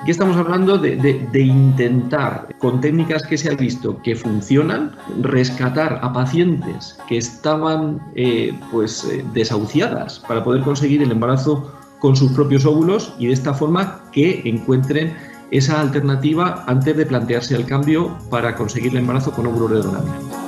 [0.00, 6.14] Aquí estamos hablando de, intentar, con técnicas que se han visto que funcionan, rescatar a
[6.14, 12.64] pacientes que estaban eh, pues, eh, desahuciadas para poder conseguir el embarazo con sus propios
[12.64, 15.14] óvulos y de esta forma que encuentren
[15.50, 20.43] esa alternativa antes de plantearse el cambio para conseguir el embarazo con óvulos de donante.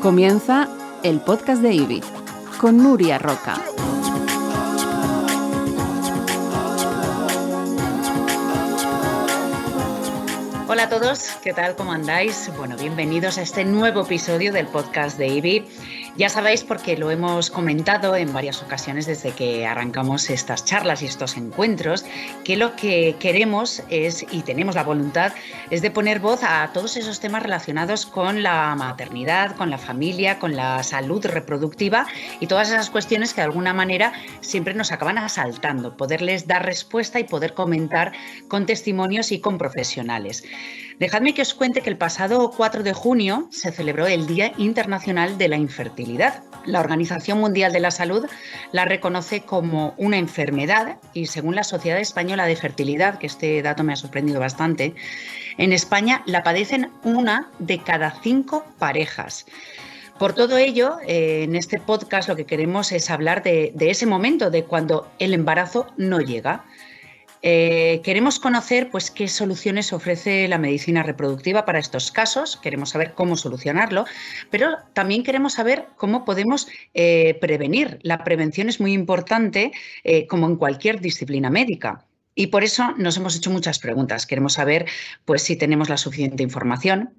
[0.00, 0.66] Comienza
[1.02, 2.02] el podcast de IBI
[2.58, 3.60] con Nuria Roca.
[10.68, 11.76] Hola a todos, ¿qué tal?
[11.76, 12.50] ¿Cómo andáis?
[12.56, 15.66] Bueno, bienvenidos a este nuevo episodio del podcast de IBI.
[16.16, 21.06] Ya sabéis porque lo hemos comentado en varias ocasiones desde que arrancamos estas charlas y
[21.06, 22.04] estos encuentros,
[22.44, 25.32] que lo que queremos es, y tenemos la voluntad,
[25.70, 30.38] es de poner voz a todos esos temas relacionados con la maternidad, con la familia,
[30.38, 32.06] con la salud reproductiva
[32.40, 37.20] y todas esas cuestiones que de alguna manera siempre nos acaban asaltando, poderles dar respuesta
[37.20, 38.12] y poder comentar
[38.48, 40.44] con testimonios y con profesionales.
[41.00, 45.38] Dejadme que os cuente que el pasado 4 de junio se celebró el Día Internacional
[45.38, 46.42] de la Infertilidad.
[46.66, 48.26] La Organización Mundial de la Salud
[48.70, 53.82] la reconoce como una enfermedad y según la Sociedad Española de Fertilidad, que este dato
[53.82, 54.94] me ha sorprendido bastante,
[55.56, 59.46] en España la padecen una de cada cinco parejas.
[60.18, 64.50] Por todo ello, eh, en este podcast lo que queremos es hablar de ese momento,
[64.50, 66.66] de cuando el embarazo no llega.
[67.42, 73.14] Eh, queremos conocer pues, qué soluciones ofrece la medicina reproductiva para estos casos, queremos saber
[73.14, 74.04] cómo solucionarlo,
[74.50, 77.98] pero también queremos saber cómo podemos eh, prevenir.
[78.02, 79.72] La prevención es muy importante,
[80.04, 82.04] eh, como en cualquier disciplina médica.
[82.34, 84.26] Y por eso nos hemos hecho muchas preguntas.
[84.26, 84.86] Queremos saber
[85.24, 87.14] pues, si tenemos la suficiente información,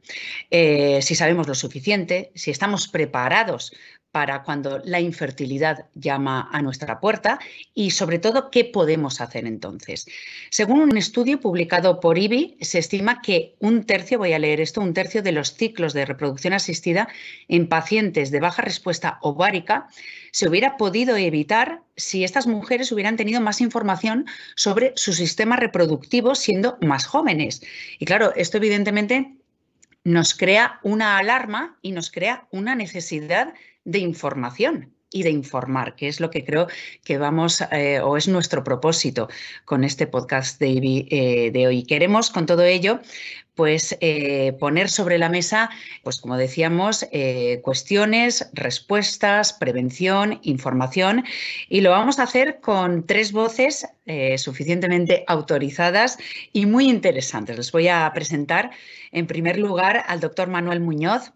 [0.49, 3.73] si sabemos lo suficiente, si estamos preparados
[4.11, 7.39] para cuando la infertilidad llama a nuestra puerta
[7.73, 10.05] y sobre todo qué podemos hacer entonces.
[10.49, 14.81] Según un estudio publicado por IBI, se estima que un tercio, voy a leer esto,
[14.81, 17.07] un tercio de los ciclos de reproducción asistida
[17.47, 19.87] en pacientes de baja respuesta ovárica
[20.31, 26.35] se hubiera podido evitar si estas mujeres hubieran tenido más información sobre su sistema reproductivo
[26.35, 27.61] siendo más jóvenes.
[27.99, 29.35] Y claro, esto evidentemente
[30.03, 33.53] nos crea una alarma y nos crea una necesidad
[33.83, 36.67] de información y de informar, que es lo que creo
[37.03, 39.27] que vamos eh, o es nuestro propósito
[39.65, 41.83] con este podcast de, eh, de hoy.
[41.83, 43.01] Queremos con todo ello
[43.53, 45.69] pues eh, poner sobre la mesa,
[46.03, 47.05] pues como decíamos,
[47.61, 51.25] cuestiones, respuestas, prevención, información
[51.67, 53.85] y lo vamos a hacer con tres voces
[54.37, 56.17] suficientemente autorizadas
[56.53, 57.57] y muy interesantes.
[57.57, 58.71] Les voy a presentar
[59.11, 61.33] en primer lugar al doctor Manuel Muñoz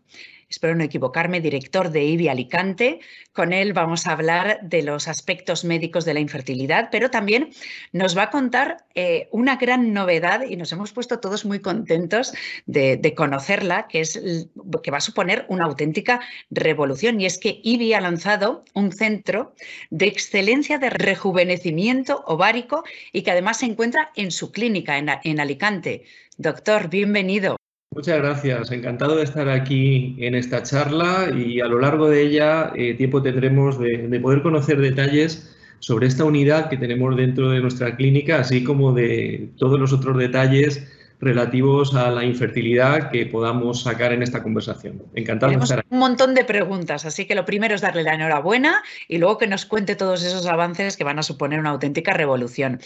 [0.56, 3.02] espero no equivocarme, director de IBI Alicante.
[3.34, 7.50] Con él vamos a hablar de los aspectos médicos de la infertilidad, pero también
[7.92, 12.34] nos va a contar eh, una gran novedad y nos hemos puesto todos muy contentos
[12.66, 14.48] de, conocerla, que, es,
[14.82, 17.20] que va a suponer una auténtica revolución.
[17.20, 19.54] Y es que IBI ha lanzado un centro
[19.90, 26.06] de excelencia de rejuvenecimiento ovárico y que además se encuentra en su clínica en Alicante.
[26.38, 27.58] Doctor, bienvenido.
[27.96, 32.74] Muchas gracias, encantado de estar aquí en esta charla y a lo largo de ella
[32.76, 37.96] eh, tiempo tendremos de, poder conocer detalles sobre esta unidad que tenemos dentro de nuestra
[37.96, 40.86] clínica, así como de todos los otros detalles
[41.20, 45.02] relativos a la infertilidad que podamos sacar en esta conversación.
[45.14, 45.88] Encantado de estar aquí.
[45.92, 49.48] Un montón de preguntas, así que lo primero es darle la enhorabuena y luego que
[49.48, 52.80] nos cuente todos esos avances que van a suponer una auténtica revolución.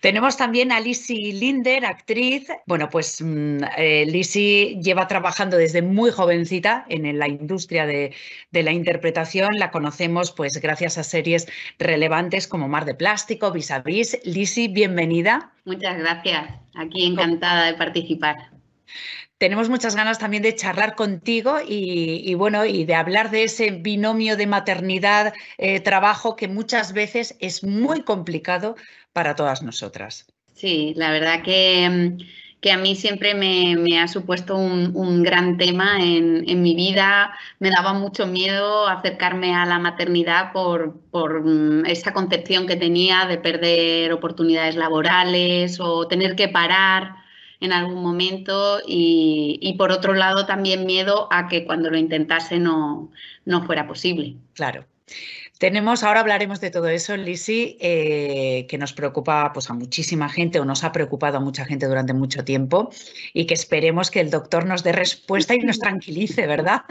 [0.00, 2.48] Tenemos también a Lisi Linder, actriz.
[2.66, 8.12] Bueno, pues mm, eh, Lisi lleva trabajando desde muy jovencita en la industria de,
[8.50, 9.58] de, la interpretación.
[9.58, 11.46] La conocemos pues gracias a series
[11.78, 14.18] relevantes como Mar de Plástico, Vis a Vis.
[14.24, 15.53] Lisi, bienvenida.
[15.64, 16.50] Muchas gracias.
[16.74, 18.50] Aquí encantada de participar.
[19.38, 24.36] Tenemos muchas ganas también de charlar contigo y, bueno, y de hablar de ese binomio
[24.36, 28.76] de maternidad, eh, trabajo que muchas veces es muy complicado
[29.12, 30.26] para todas nosotras.
[30.54, 32.18] Sí, la verdad que mm,
[32.64, 37.36] que a mí siempre me, ha supuesto un, gran tema en, mi vida.
[37.58, 43.36] Me daba mucho miedo acercarme a la maternidad por, mm, esa concepción que tenía de
[43.36, 47.16] perder oportunidades laborales o tener que parar
[47.60, 53.10] en algún momento y, por otro lado también miedo a que cuando lo intentase no,
[53.44, 54.36] no fuera posible.
[54.54, 54.86] Claro.
[55.58, 60.58] Tenemos, ahora hablaremos de todo eso, Lisi, eh, que nos preocupa pues, a muchísima gente
[60.58, 62.90] o nos ha preocupado a mucha gente durante mucho tiempo
[63.32, 66.82] y que esperemos que el doctor nos dé respuesta y nos tranquilice, ¿verdad?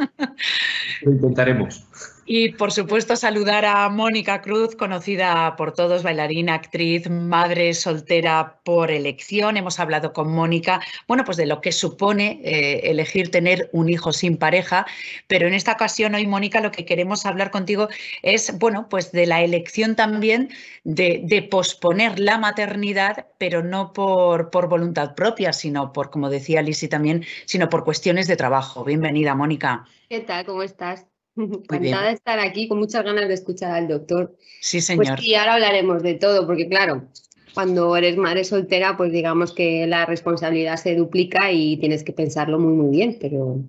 [1.02, 1.86] Lo intentaremos.
[2.26, 8.92] Y por supuesto saludar a Mónica Cruz, conocida por todos, bailarina, actriz, madre soltera por
[8.92, 9.58] elección.
[9.58, 14.14] Hemos hablado con Mónica, bueno, pues de lo que supone eh, elegir tener un hijo
[14.14, 14.86] sin pareja,
[15.28, 17.90] pero en esta ocasión hoy, Mónica, lo que queremos hablar contigo
[18.22, 20.50] es, bueno, pues de la elección también
[20.86, 26.88] de, posponer la maternidad, pero no por, por voluntad propia, sino por, como decía Lisi
[26.88, 28.86] también, sino por cuestiones de trabajo.
[28.86, 29.86] Bienvenida, Mónica.
[30.08, 30.46] ¿Qué tal?
[30.46, 31.13] ¿Cómo estás?
[31.36, 34.36] Encantada de estar aquí con muchas ganas de escuchar al doctor.
[34.62, 35.20] Sí, pues señor.
[35.22, 37.08] y ahora hablaremos de todo, porque claro,
[37.54, 42.60] cuando eres madre soltera, pues digamos que la responsabilidad se duplica y tienes que pensarlo
[42.60, 43.60] muy, muy bien, pero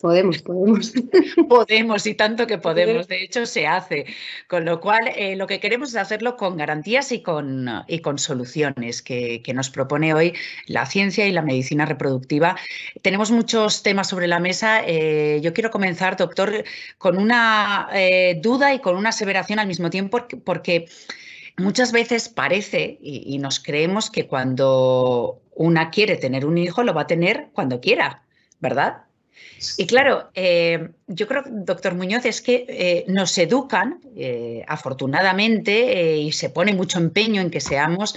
[0.00, 0.92] Podemos, podemos.
[1.48, 3.08] Podemos y tanto que podemos.
[3.08, 4.06] De hecho, se hace.
[4.46, 8.18] Con lo cual, eh, lo que queremos es hacerlo con garantías y con, y con
[8.18, 10.34] soluciones que, nos propone hoy
[10.66, 12.56] la ciencia y la medicina reproductiva.
[13.02, 14.82] Tenemos muchos temas sobre la mesa.
[14.86, 16.64] Eh, yo quiero comenzar, doctor,
[16.98, 20.86] con una eh, duda y con una aseveración al mismo tiempo, porque,
[21.56, 27.02] muchas veces parece y nos creemos que cuando una quiere tener un hijo, lo va
[27.02, 28.22] a tener cuando quiera,
[28.60, 29.07] ¿verdad?
[29.76, 36.32] Y claro, eh, yo creo, doctor Muñoz, es que eh, nos educan, eh, afortunadamente, y
[36.32, 38.14] se pone mucho empeño en que seamos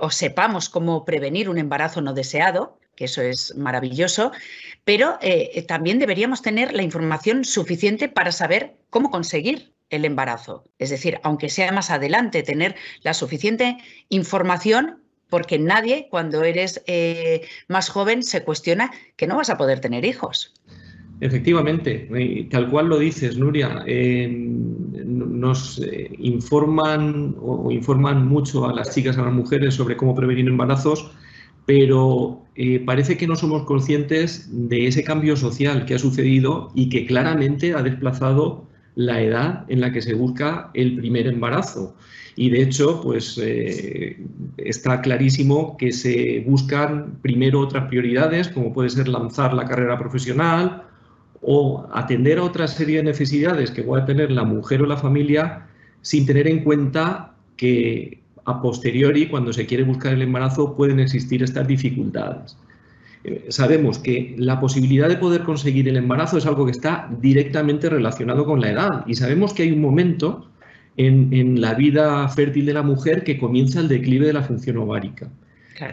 [0.00, 4.32] o sepamos cómo prevenir un embarazo no deseado, que eso es maravilloso,
[4.84, 5.18] pero
[5.66, 10.64] también deberíamos tener la información suficiente para saber cómo conseguir el embarazo.
[10.78, 13.78] Es decir, aunque sea más adelante, tener la suficiente
[14.08, 14.99] información
[15.30, 20.04] porque nadie cuando eres eh, más joven se cuestiona que no vas a poder tener
[20.04, 20.52] hijos.
[21.20, 22.08] Efectivamente,
[22.50, 23.84] tal cual lo dices, Nuria,
[25.04, 30.48] nos eh, informan o informan mucho a las chicas, a las mujeres sobre cómo prevenir
[30.48, 31.10] embarazos,
[31.66, 36.88] pero eh, parece que no somos conscientes de ese cambio social que ha sucedido y
[36.88, 41.94] que claramente ha desplazado la edad en la que se busca el primer embarazo.
[42.36, 44.18] Y de hecho, pues eh,
[44.56, 50.84] está clarísimo que se buscan primero otras prioridades, como puede ser lanzar la carrera profesional
[51.42, 55.66] o atender a otra serie de necesidades que pueda tener la mujer o la familia
[56.02, 61.42] sin tener en cuenta que a posteriori, cuando se quiere buscar el embarazo, pueden existir
[61.42, 62.56] estas dificultades.
[63.24, 67.90] Eh, sabemos que la posibilidad de poder conseguir el embarazo es algo que está directamente
[67.90, 70.50] relacionado con la edad y sabemos que hay un momento
[70.96, 75.28] en, la vida fértil de la mujer que comienza el declive de la función ovárica.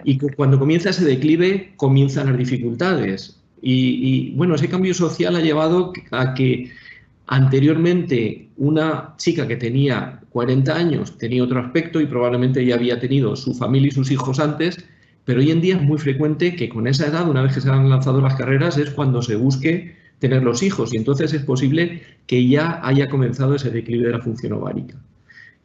[0.03, 3.39] Y cuando comienza ese declive, comienzan las dificultades.
[3.61, 6.71] Y, bueno, ese cambio social ha llevado a que
[7.27, 13.35] anteriormente una chica que tenía 40 años tenía otro aspecto y probablemente ya había tenido
[13.35, 14.77] su familia y sus hijos antes,
[15.27, 17.69] pero hoy en día es muy frecuente que con esa edad, una vez que se
[17.69, 22.01] han lanzado las carreras, es cuando se busque tener los hijos y entonces es posible
[22.27, 24.95] que ya haya comenzado ese declive de la función ovárica.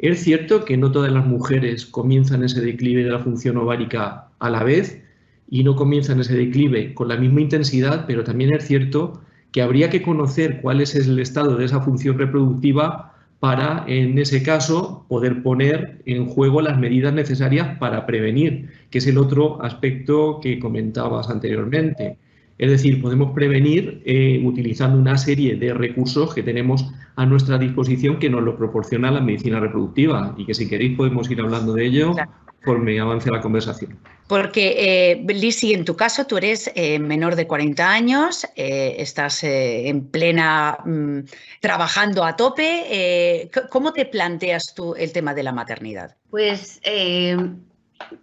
[0.01, 4.51] Es cierto que no todas las mujeres comienzan ese declive de la función ovárica a
[4.51, 5.01] la vez
[5.49, 9.23] y no comienzan ese declive con la misma intensidad, pero también es cierto
[9.53, 13.12] que habría que conocer cuál es el estado de esa función reproductiva
[13.43, 19.07] para, en ese caso, poder poner en juego las medidas necesarias para prevenir, que es
[19.09, 22.19] el otro aspecto que comentabas anteriormente.
[22.63, 26.87] Es decir, podemos prevenir eh, utilizando una serie de recursos que tenemos
[27.17, 31.29] a nuestra disposición que nos lo proporciona la medicina reproductiva y que si queréis podemos
[31.29, 32.15] ir hablando de ello
[32.63, 33.99] conforme avance la conversación.
[34.29, 40.07] Porque, eh, Lisi, en tu caso tú eres eh, menor de 40 años, estás en
[40.07, 41.19] plena mm,
[41.59, 43.51] trabajando a tope.
[43.71, 46.15] ¿Cómo te planteas tú el tema de la maternidad?
[46.31, 46.81] Pues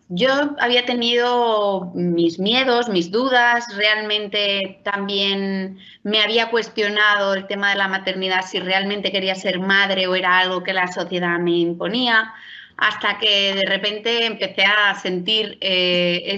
[0.10, 7.78] yo había tenido mis miedos, mis dudas, realmente también me había cuestionado el tema de
[7.78, 12.34] la maternidad, si realmente quería ser madre o era algo que la sociedad me imponía,
[12.78, 16.38] hasta que de repente empecé a sentir eh,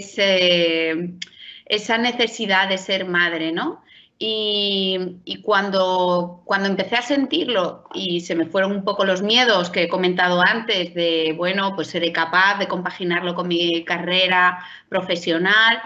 [1.66, 3.84] esa necesidad de ser madre, ¿no?
[4.24, 9.84] Y, cuando, cuando empecé a sentirlo y se me fueron un poco los miedos que
[9.84, 15.82] he comentado antes de, bueno, pues seré capaz de compaginarlo con mi carrera profesional,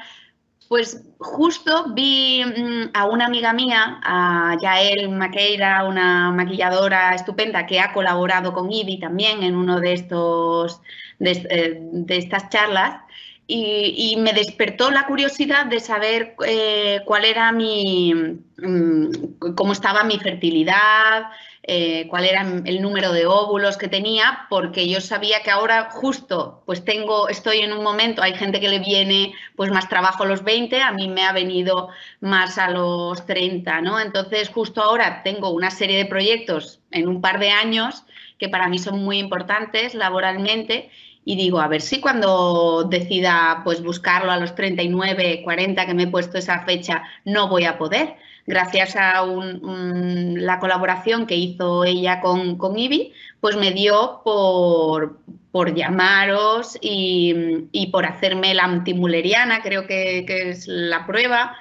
[0.67, 7.79] pues justo vi mm, a una amiga mía, a Yael Maqueira, una maquilladora estupenda que
[7.79, 10.81] ha colaborado con IBI también en uno de estos
[11.19, 13.04] de, eh, de estas charlas,
[13.47, 20.17] y, me despertó la curiosidad de saber eh, cuál era mi, mm, cómo estaba mi
[20.17, 21.25] fertilidad,
[21.61, 26.63] eh, cuál era el número de óvulos que tenía, porque yo sabía que ahora justo,
[26.65, 30.27] pues tengo, estoy en un momento, hay gente que le viene pues más trabajo a
[30.27, 31.89] los 20, a mí me ha venido
[32.21, 33.99] más a los 30, ¿no?
[33.99, 38.05] Entonces justo ahora tengo una serie de proyectos en un par de años
[38.37, 40.89] que para mí son muy importantes laboralmente
[41.27, 46.03] y digo, a ver si cuando decida pues buscarlo a los 39, 40 que me
[46.03, 48.15] he puesto esa fecha, no voy a poder.
[48.45, 55.17] Gracias a la colaboración que hizo ella con, con Ibi, pues me dio por,
[55.51, 57.33] por llamaros y,
[57.71, 61.57] y, por hacerme la antimuleriana, creo que, que es la prueba.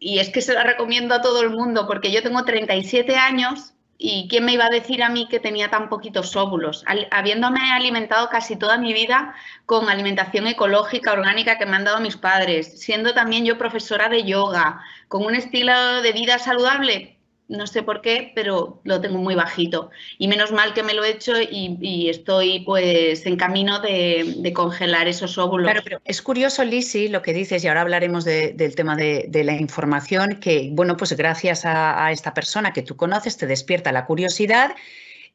[0.00, 3.72] Y es que se la recomiendo a todo el mundo porque yo tengo 37 años
[4.02, 6.84] ¿Y quién me iba a decir a mí que tenía tan poquitos óvulos?
[7.10, 9.34] habiéndome alimentado casi toda mi vida
[9.66, 14.24] con alimentación ecológica, orgánica que me han dado mis padres, siendo también yo profesora de
[14.24, 17.19] yoga, con un estilo de vida saludable,
[17.50, 19.90] no sé por qué, pero lo tengo muy bajito.
[20.18, 25.08] Y menos mal que me lo he hecho y, estoy pues en camino de, congelar
[25.08, 25.66] esos óvulos.
[25.66, 29.54] Claro, pero es curioso, Lisi, lo que dices, y ahora hablaremos del tema de, la
[29.54, 34.74] información, que bueno, pues gracias a esta persona que tú conoces te despierta la curiosidad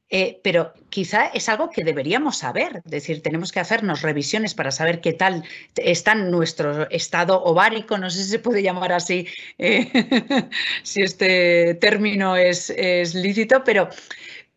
[0.10, 4.70] eh, pero quizá es algo que deberíamos saber, es decir, tenemos que hacernos revisiones para
[4.70, 5.44] saber qué tal
[5.76, 9.90] está nuestro estado ovárico, no sé si se puede llamar así, eh,
[10.84, 12.72] si este término es,
[13.16, 13.90] lícito, pero,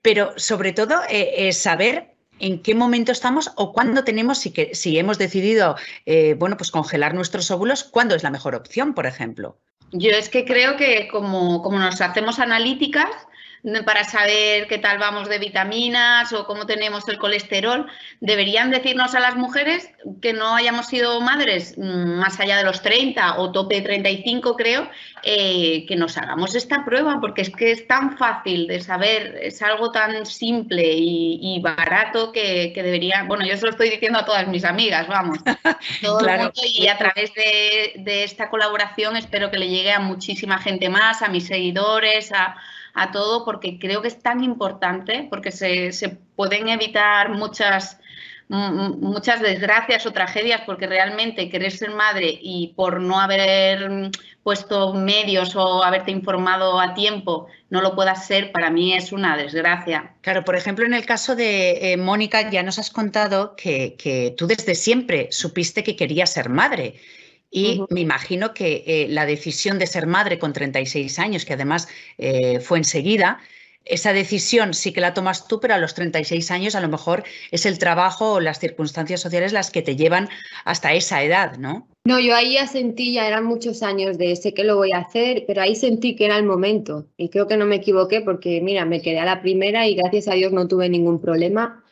[0.03, 4.99] pero sobre todo eh, saber en qué momento estamos o cuándo tenemos, si, que, si
[4.99, 5.77] hemos decidido
[6.37, 9.59] bueno, pues congelar nuestros óvulos, cuándo es la mejor opción, por ejemplo.
[9.93, 13.09] Yo es que creo que como, como nos hacemos analíticas,
[13.85, 17.87] para saber qué tal vamos de vitaminas o cómo tenemos el colesterol,
[18.21, 19.91] deberían decirnos a las mujeres
[20.23, 24.57] que no hayamos sido madres mm, más allá de los 30 o tope de 35
[24.57, 24.89] creo,
[25.23, 29.61] eh, que nos hagamos esta prueba porque es que es tan fácil de saber, es
[29.63, 34.47] algo tan simple y, barato que, debería, bueno, yo se lo estoy diciendo a todas
[34.47, 35.39] mis amigas, vamos,
[36.03, 39.99] todo el mundo y a través de, de esta colaboración espero que le llegue a
[39.99, 42.57] muchísima gente más, a mis seguidores, a
[42.95, 48.01] a todo porque creo que es tan importante, porque se, pueden evitar muchas,
[48.49, 54.11] muchas desgracias o tragedias porque realmente querer ser madre y por no haber
[54.43, 59.37] puesto medios o haberte informado a tiempo no lo puedas ser, para mí es una
[59.37, 60.15] desgracia.
[60.23, 64.35] Claro, por ejemplo, en el caso de eh, Mónica, ya nos has contado que, que
[64.39, 66.95] tú desde siempre supiste que querías ser madre.
[67.51, 71.89] Y me imagino que eh, la decisión de ser madre con 36 años, que además
[72.19, 73.41] eh, fue enseguida,
[73.89, 77.25] esa decisión sí que la tomas tú, pero a los 36 años a lo mejor
[77.51, 80.29] es el trabajo o las circunstancias sociales las que te llevan
[80.65, 81.89] hasta esa edad, ¿no?
[82.05, 84.99] No, yo ahí ya sentí, ya eran muchos años de sé que lo voy a
[84.99, 87.07] hacer, pero ahí sentí que era el momento.
[87.17, 90.29] Y creo que no me equivoqué porque, mira, me quedé a la primera y gracias
[90.29, 91.83] a Dios no tuve ningún problema.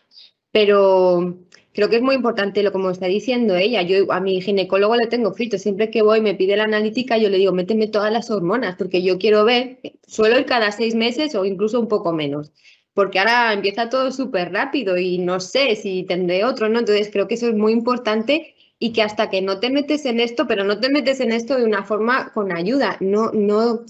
[0.53, 1.39] Pero
[1.77, 3.83] creo que es muy importante lo como está diciendo ella.
[3.83, 5.59] Yo a mi ginecólogo le tengo frito.
[5.59, 9.03] Siempre que voy me pide la analítica, yo le digo, méteme todas las hormonas, porque
[9.03, 12.51] yo quiero ver, suelo ir cada seis meses o incluso un poco menos.
[12.95, 16.79] Porque ahora empieza todo súper rápido y no sé si tendré otro, ¿no?
[16.79, 20.19] Entonces creo que eso es muy importante y que hasta que no te metes en
[20.19, 23.83] esto, pero no te metes en esto de una forma con ayuda, no, no,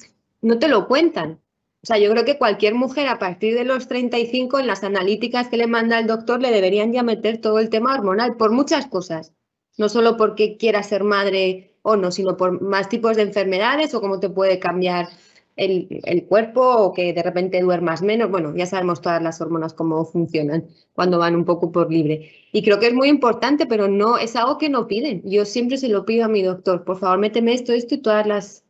[0.43, 1.40] no te lo cuentan.
[1.87, 5.47] O sea, yo creo que cualquier mujer a partir de los 35 en las analíticas
[5.47, 8.88] que le manda el doctor le deberían ya meter todo el tema hormonal por muchas
[8.88, 9.33] cosas.
[9.78, 14.00] No solo porque quiera ser madre o no, sino por más tipos de enfermedades o
[14.00, 15.07] cómo te puede cambiar
[15.55, 18.33] el, el, cuerpo o que de repente duermas menos.
[18.33, 22.33] Bueno, ya sabemos todas las hormonas cómo funcionan cuando van un poco por libre.
[22.50, 25.23] Y creo que es muy importante, pero no es algo que no piden.
[25.25, 28.26] Yo siempre se lo pido a mi doctor, por favor, méteme esto, esto y todas
[28.26, 28.65] las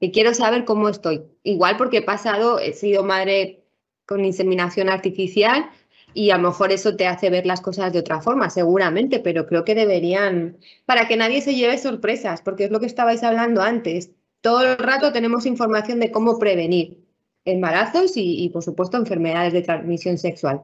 [0.00, 1.22] y quiero saber cómo estoy.
[1.42, 3.64] Igual porque he pasado, he sido madre
[4.06, 5.70] con inseminación artificial
[6.14, 9.46] y a lo mejor eso te hace ver las cosas de otra forma, seguramente, pero
[9.46, 13.62] creo que deberían, para que nadie se lleve sorpresas, porque es lo que estabais hablando
[13.62, 14.10] antes.
[14.40, 16.98] Todo el rato tenemos información de cómo prevenir
[17.44, 20.62] embarazos y, y por supuesto, enfermedades de transmisión sexual.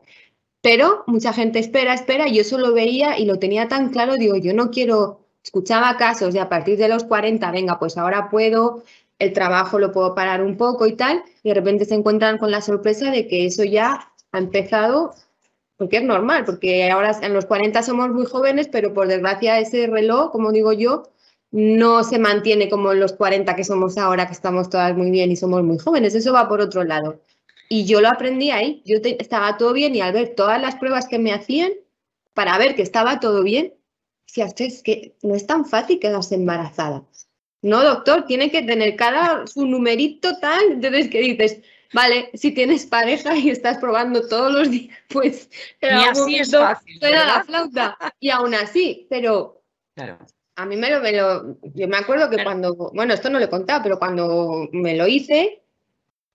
[0.62, 4.14] Pero mucha gente espera, espera, y yo eso lo veía y lo tenía tan claro,
[4.14, 8.30] digo, yo no quiero, escuchaba casos de a partir de los 40, venga, pues ahora
[8.30, 8.82] puedo
[9.18, 12.50] el trabajo lo puedo parar un poco y tal, y de repente se encuentran con
[12.50, 15.14] la sorpresa de que eso ya ha empezado,
[15.76, 19.86] porque es normal, porque ahora en los 40 somos muy jóvenes, pero por desgracia ese
[19.86, 21.10] reloj, como digo yo,
[21.50, 25.30] no se mantiene como en los 40 que somos ahora, que estamos todas muy bien
[25.30, 27.20] y somos muy jóvenes, eso va por otro lado.
[27.68, 31.06] Y yo lo aprendí ahí, yo estaba todo bien y al ver todas las pruebas
[31.06, 31.70] que me hacían,
[32.34, 33.74] para ver que estaba todo bien,
[34.26, 37.04] si es que no es tan fácil quedarse embarazada.
[37.64, 40.72] No, doctor, tiene que tener cada su numerito tal.
[40.72, 41.62] Entonces, ¿qué dices?
[41.94, 45.48] Vale, si tienes pareja y estás probando todos los días, pues.
[45.80, 46.98] Y así es fácil.
[47.00, 47.96] la flauta.
[48.20, 49.62] Y aún así, pero.
[49.94, 50.18] Claro.
[50.56, 51.56] A mí me lo, me lo.
[51.74, 52.74] Yo me acuerdo que cuando.
[52.92, 55.62] Bueno, esto no lo he contado, pero cuando me lo hice,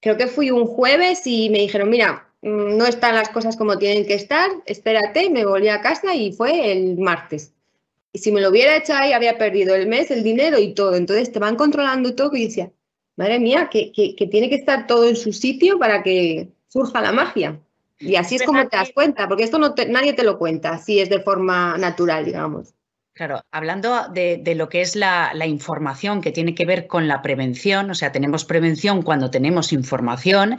[0.02, 3.78] creo que fui un jueves y me dijeron: Mira, mm, no están las cosas como
[3.78, 7.54] tienen que estar, espérate, me volví a casa y fue el martes.
[8.12, 10.96] Y si me lo hubiera hecho ahí, había perdido el mes, el dinero y todo.
[10.96, 12.72] Entonces te van controlando todo y decía,
[13.16, 13.92] madre mía, que,
[14.32, 17.60] tiene que estar todo en su sitio para que surja la magia.
[18.00, 21.00] Y así es como te das cuenta, porque esto no nadie te lo cuenta, si
[21.00, 22.74] es de forma natural, digamos.
[23.20, 27.92] Claro, hablando de, lo que es la, información que tiene que ver con la prevención,
[27.92, 30.58] o sea, tenemos prevención cuando tenemos información,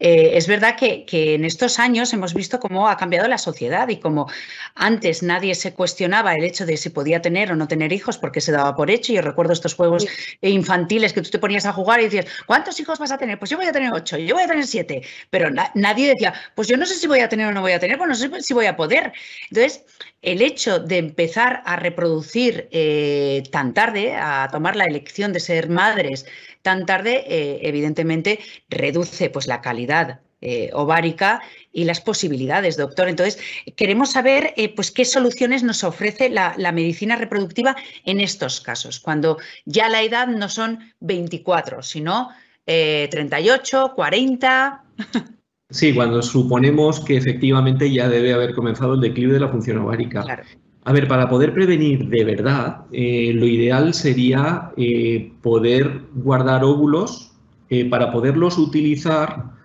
[0.00, 4.00] eh, es verdad que, en estos años hemos visto cómo ha cambiado la sociedad y
[4.00, 4.28] como
[4.74, 8.40] antes nadie se cuestionaba el hecho de si podía tener o no tener hijos porque
[8.40, 9.12] se daba por hecho.
[9.12, 10.04] Yo recuerdo estos juegos
[10.40, 13.38] infantiles que tú te ponías a jugar y decías, ¿cuántos hijos vas a tener?
[13.38, 16.66] Pues yo voy a tener ocho, yo voy a tener siete, pero nadie decía, pues
[16.66, 18.42] yo no sé si voy a tener o no voy a tener, pues no sé
[18.42, 19.12] si voy a poder.
[19.48, 19.84] Entonces,
[20.22, 25.68] el hecho de empezar a reproducir eh, tan tarde, a tomar la elección de ser
[25.68, 26.26] madres
[26.62, 33.08] tan tarde, eh, evidentemente reduce pues, la calidad eh, ovárica y las posibilidades, doctor.
[33.08, 33.38] Entonces,
[33.76, 39.38] queremos saber pues, qué soluciones nos ofrece la, la, medicina reproductiva en estos casos, cuando
[39.64, 42.30] ya la edad no son 24, sino
[42.64, 44.84] 38, 40.
[45.70, 50.24] Sí, cuando suponemos que efectivamente ya debe haber comenzado el declive de la función ovárica.
[50.84, 57.32] A ver, para poder prevenir de verdad, eh, lo ideal sería eh, poder guardar óvulos
[57.68, 59.58] eh, para poderlos utilizar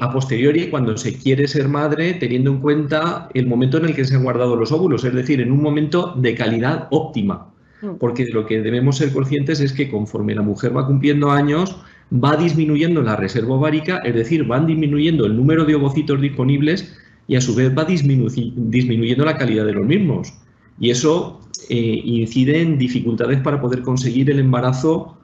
[0.00, 4.04] a posteriori cuando se quiere ser madre, teniendo en cuenta el momento en el que
[4.04, 7.48] se han guardado los óvulos, es decir, en un momento de calidad óptima.
[7.82, 7.96] Mm.
[7.98, 11.76] Porque lo que debemos ser conscientes es que conforme la mujer va cumpliendo años,
[12.12, 16.96] va disminuyendo la reserva ovárica, es decir, van disminuyendo el número de ovocitos disponibles
[17.26, 20.32] y a su vez va disminuyendo la calidad de los mismos.
[20.78, 25.16] Y eso eh, incide en dificultades para poder conseguir el embarazo,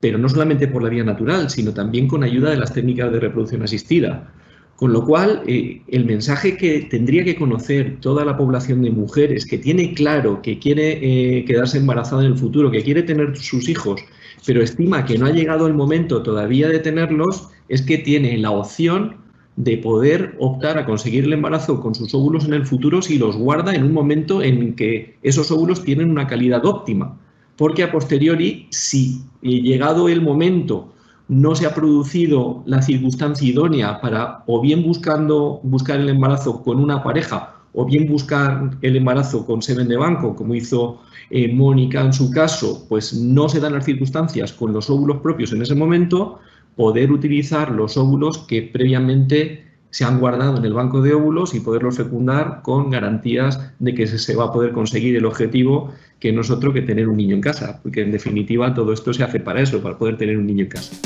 [0.00, 3.20] pero no solamente por la vía natural, sino también con ayuda de las técnicas de
[3.20, 4.32] reproducción asistida.
[4.74, 9.46] Con lo cual, eh, el mensaje que tendría que conocer toda la población de mujeres
[9.46, 13.68] que tiene claro que quiere eh, quedarse embarazada en el futuro, que quiere tener sus
[13.70, 14.02] hijos
[14.44, 18.50] pero estima que no ha llegado el momento todavía de tenerlos, es que tiene la
[18.50, 19.16] opción
[19.56, 23.36] de poder optar a conseguir el embarazo con sus óvulos en el futuro si los
[23.36, 27.18] guarda en un momento en que esos óvulos tienen una calidad óptima.
[27.56, 30.92] Porque a posteriori, si llegado el momento
[31.28, 36.78] no se ha producido la circunstancia idónea para o bien buscando buscar el embarazo con
[36.78, 42.00] una pareja o bien buscar el embarazo con semen de banco, como hizo eh, Mónica
[42.00, 45.74] en su caso, pues no se dan las circunstancias con los óvulos propios en ese
[45.74, 46.40] momento,
[46.74, 51.60] poder utilizar los óvulos que previamente se han guardado en el banco de óvulos y
[51.60, 56.40] poderlos fecundar con garantías de que se va a poder conseguir el objetivo que no
[56.40, 59.38] es otro que tener un niño en casa, porque en definitiva todo esto se hace
[59.38, 60.96] para eso, para poder tener un niño en casa.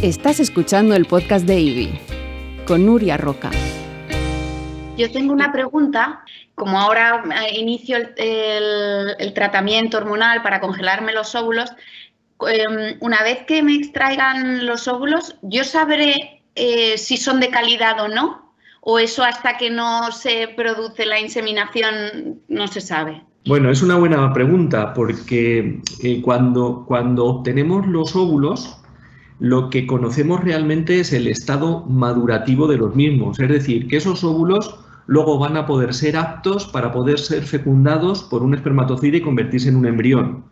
[0.00, 2.09] Estás escuchando el podcast de IBI
[2.70, 3.50] con Nuria Roca.
[4.96, 6.22] Yo tengo una pregunta.
[6.54, 11.72] Como ahora eh, inicio el, tratamiento hormonal para congelarme los óvulos,
[12.46, 18.00] em, una vez que me extraigan los óvulos, ¿yo sabré eh, si son de calidad
[18.02, 18.54] o no?
[18.82, 23.20] ¿O eso hasta que no se produce la inseminación no se sabe?
[23.46, 28.79] Bueno, es una buena pregunta porque eh, cuando, cuando obtenemos los óvulos,
[29.40, 34.22] lo que conocemos realmente es el estado madurativo de los mismos, es decir, que esos
[34.22, 39.22] óvulos luego van a poder ser aptos para poder ser fecundados por un espermatozoide y
[39.22, 40.44] convertirse en un embrión.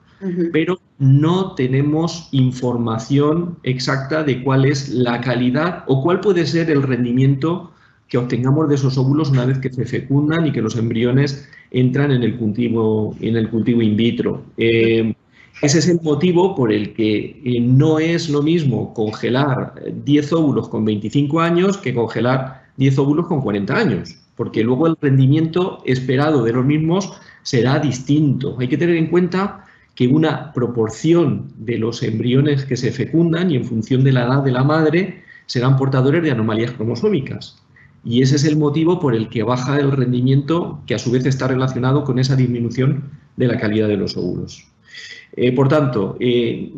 [0.53, 6.83] Pero no tenemos información exacta de cuál es la calidad o cuál puede ser el
[6.83, 7.71] rendimiento
[8.09, 12.11] que obtengamos de esos óvulos una vez que se fecundan y que los embriones entran
[12.11, 14.43] en el cultivo, en el cultivo in vitro.
[14.57, 15.15] Eh,
[15.61, 20.69] ese es el motivo por el que eh, no es lo mismo congelar 10 óvulos
[20.69, 26.45] con 25 años que congelar 10 óvulos con 40 años, porque luego el rendimiento esperado
[26.45, 28.57] de los mismos será distinto.
[28.61, 29.65] Hay que tener en cuenta
[29.97, 34.45] que una proporción de los embriones que se fecundan y en función de la edad
[34.45, 37.61] de la madre serán portadores de anomalías cromosómicas.
[38.05, 41.27] Y ese es el motivo por el que baja el rendimiento, que a su vez
[41.27, 44.69] está relacionado con esa disminución de la calidad de los óvulos.
[45.37, 46.73] Eh, por tanto, eh,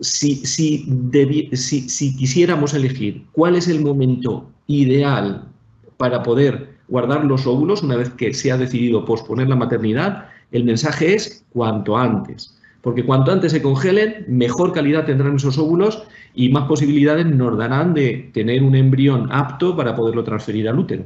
[0.00, 5.48] si, si, quisiéramos elegir cuál es el momento ideal
[5.96, 10.64] para poder guardar los óvulos una vez que se ha decidido posponer la maternidad, el
[10.64, 12.56] mensaje es cuanto antes.
[12.82, 16.04] Porque cuanto antes se congelen, mejor calidad tendrán esos óvulos
[16.34, 21.04] y más posibilidades nos darán de tener un embrión apto para poderlo transferir al útero.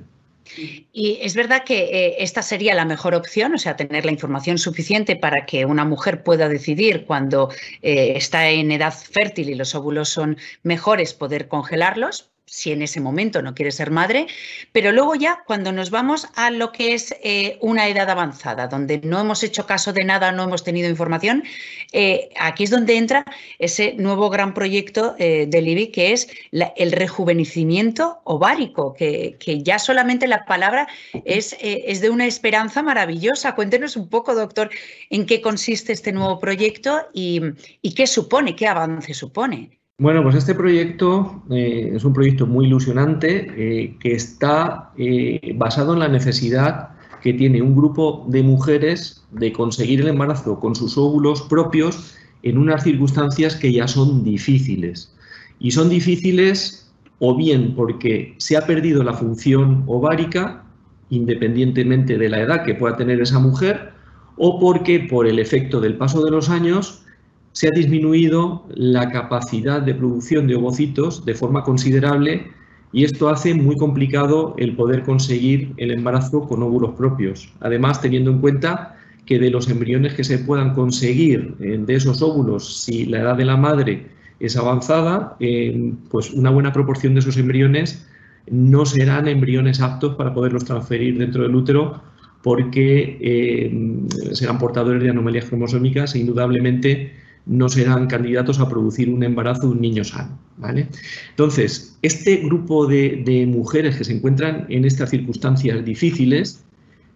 [0.92, 4.58] Y es verdad que eh, esta sería la mejor opción, o sea, tener la información
[4.58, 7.50] suficiente para que una mujer pueda decidir cuando
[7.82, 13.00] eh, está en edad fértil y los óvulos son mejores, poder congelarlos, si en ese
[13.00, 14.26] momento no quiere ser madre,
[14.72, 19.00] pero luego ya cuando nos vamos a lo que es eh, una edad avanzada, donde
[19.04, 21.44] no hemos hecho caso de nada, no hemos tenido información,
[21.92, 23.24] eh, aquí es donde entra
[23.60, 30.44] ese nuevo gran proyecto eh, del que es el rejuvenecimiento ovárico, que, ya solamente la
[30.44, 30.88] palabra
[31.24, 33.54] es, es de una esperanza maravillosa.
[33.54, 34.70] Cuéntenos un poco, doctor,
[35.10, 37.40] en qué consiste este nuevo proyecto y,
[37.82, 39.79] y qué supone, qué avance supone.
[40.00, 45.92] Bueno, pues este proyecto eh, es un proyecto muy ilusionante eh, que está eh, basado
[45.92, 50.96] en la necesidad que tiene un grupo de mujeres de conseguir el embarazo con sus
[50.96, 55.14] óvulos propios en unas circunstancias que ya son difíciles.
[55.58, 60.64] Y son difíciles o bien porque se ha perdido la función ovárica,
[61.10, 63.92] independientemente de la edad que pueda tener esa mujer,
[64.38, 67.04] o porque por el efecto del paso de los años
[67.52, 72.52] se ha disminuido la capacidad de producción de ovocitos de forma considerable
[72.92, 77.52] y esto hace muy complicado el poder conseguir el embarazo con óvulos propios.
[77.60, 82.20] Además, teniendo en cuenta que de los embriones que se puedan conseguir eh, de esos
[82.20, 84.06] óvulos, si la edad de la madre
[84.40, 88.06] es avanzada, eh, pues una buena proporción de esos embriones
[88.50, 92.02] no serán embriones aptos para poderlos transferir dentro del útero
[92.42, 97.12] porque eh, serán portadores de anomalías cromosómicas e indudablemente
[97.46, 100.38] no serán candidatos a producir un embarazo de un niño sano.
[100.58, 100.88] ¿vale?
[101.30, 106.64] Entonces, este grupo de, mujeres que se encuentran en estas circunstancias difíciles,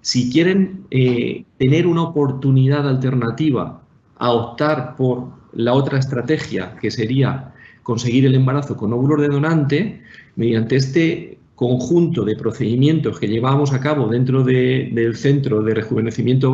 [0.00, 3.82] si quieren eh, tener una oportunidad alternativa
[4.16, 10.02] a optar por la otra estrategia, que sería conseguir el embarazo con óvulos de donante,
[10.36, 16.50] mediante este conjunto de procedimientos que llevamos a cabo dentro del Centro de Rejuvenecimiento,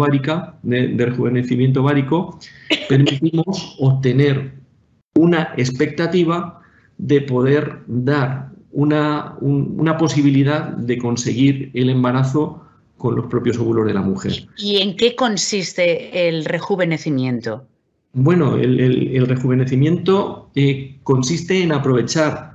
[0.62, 2.38] de, rejuvenecimiento Ovárico,
[2.88, 4.52] permitimos obtener
[5.14, 6.60] una expectativa
[6.98, 12.62] de poder dar una, una, posibilidad de conseguir el embarazo
[12.98, 14.46] con los propios óvulos de la mujer.
[14.58, 17.66] ¿Y en qué consiste el rejuvenecimiento?
[18.12, 22.50] Bueno, el, rejuvenecimiento eh, consiste en aprovechar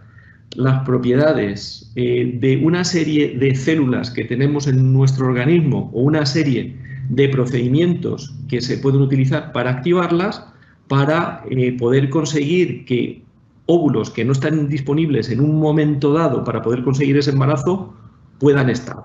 [0.56, 6.26] las propiedades eh, de una serie de células que tenemos en nuestro organismo o una
[6.26, 6.76] serie
[7.10, 10.46] de procedimientos que se pueden utilizar para activarlas
[10.88, 13.24] para eh, poder conseguir que
[13.66, 17.94] óvulos que no están disponibles en un momento dado para poder conseguir ese embarazo
[18.40, 19.04] puedan estar.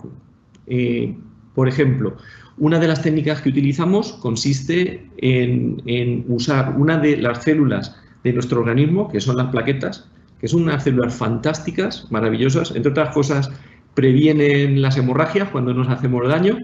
[0.67, 1.15] Eh,
[1.55, 2.17] por ejemplo,
[2.59, 8.35] una de las técnicas que utilizamos consiste en, en usar una de las células de
[8.35, 13.51] nuestro organismo, que son las plaquetas, que son unas células fantásticas, maravillosas, entre otras cosas
[13.95, 16.57] previenen las hemorragias cuando nos hacemos daño,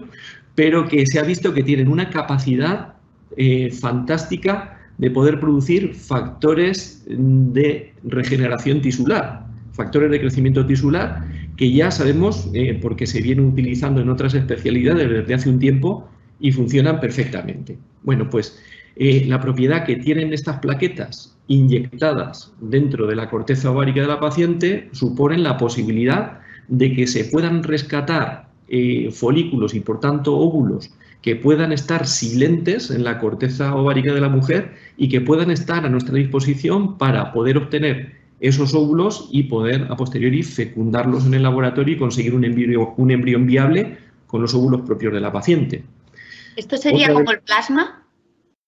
[0.55, 2.95] pero que se ha visto que tienen una capacidad
[3.35, 11.23] eh, fantástica de poder producir factores de regeneración tisular, factores de crecimiento tisular
[11.55, 16.09] que ya sabemos eh, porque se vienen utilizando en otras especialidades desde hace un tiempo
[16.39, 17.77] y funcionan perfectamente.
[18.03, 18.59] Bueno, pues
[18.99, 24.19] eh, la propiedad que tienen estas plaquetas inyectadas dentro de la corteza ovárica de la
[24.19, 30.91] paciente suponen la posibilidad de que se puedan rescatar eh, folículos y por tanto óvulos
[31.21, 35.85] que puedan estar silentes en la corteza ovárica de la mujer y que puedan estar
[35.85, 41.43] a nuestra disposición para poder obtener esos óvulos y poder a posteriori fecundarlos en el
[41.43, 45.83] laboratorio y conseguir un, un embrión viable con los óvulos propios de la paciente.
[46.55, 48.06] ¿Esto sería como el plasma?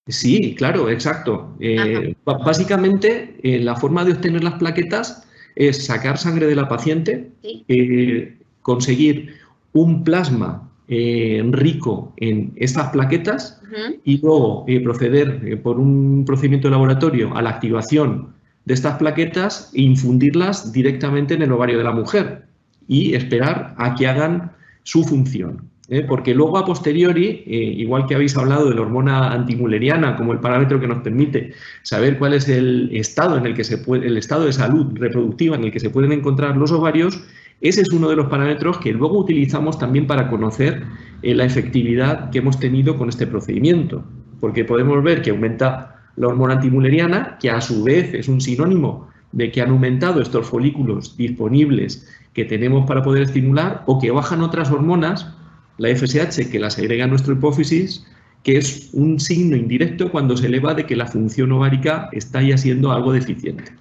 [0.10, 1.56] Sí, claro, exacto.
[1.60, 7.32] Eh, básicamente, eh, la forma de obtener las plaquetas es sacar sangre de la paciente,
[7.44, 9.36] eh, conseguir
[9.74, 13.62] un plasma rico en estas plaquetas
[14.04, 18.30] y luego proceder por un procedimiento de laboratorio a la activación
[18.66, 22.48] de estas plaquetas e infundirlas directamente en el ovario de la mujer
[22.88, 25.70] y esperar a que hagan su función.
[25.90, 26.06] ¿Eh?
[26.08, 30.40] porque luego a posteriori, eh, igual que habéis hablado de la hormona antimuleriana como el
[30.40, 34.18] parámetro que nos permite saber cuál es el estado en el que se puede, el
[34.18, 37.22] estado de salud reproductiva en el que se pueden encontrar los ovarios,
[37.62, 40.84] ese es uno de los parámetros que luego utilizamos también para conocer
[41.22, 44.04] eh, la efectividad que hemos tenido con este procedimiento,
[44.40, 49.10] porque podemos ver que aumenta la hormona antimuleriana, que a su vez es un sinónimo
[49.32, 54.42] de que han aumentado estos folículos disponibles que tenemos para poder estimular o que bajan
[54.42, 55.34] otras hormonas,
[55.80, 58.06] la FSH, que las agrega nuestra hipófisis,
[58.44, 62.58] que es un signo indirecto cuando se eleva de que la función ovárica está ya
[62.58, 63.72] siendo algo deficiente.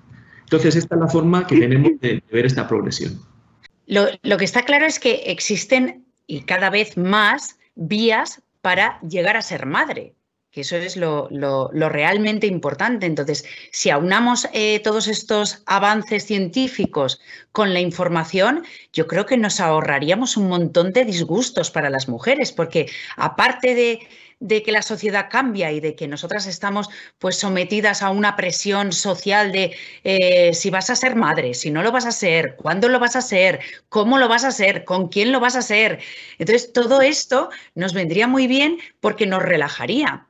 [0.40, 3.20] Entonces, esta es la forma que tenemos de, ver esta progresión.
[3.86, 9.36] Lo, lo que está claro es que existen y cada vez más vías para llegar
[9.36, 10.14] a ser madre
[10.58, 11.28] que eso es lo,
[11.72, 13.06] realmente importante.
[13.06, 17.20] Entonces, si aunamos eh, todos estos avances científicos
[17.52, 22.50] con la información, yo creo que nos ahorraríamos un montón de disgustos para las mujeres,
[22.50, 26.88] porque aparte de, que la sociedad cambia y de que nosotras estamos
[27.20, 31.84] pues sometidas a una presión social de eh, si vas a ser madre, si no
[31.84, 35.06] lo vas a ser, cuándo lo vas a ser, cómo lo vas a ser, con
[35.06, 36.00] quién lo vas a ser.
[36.38, 40.27] Entonces, todo esto nos vendría muy bien porque nos relajaría.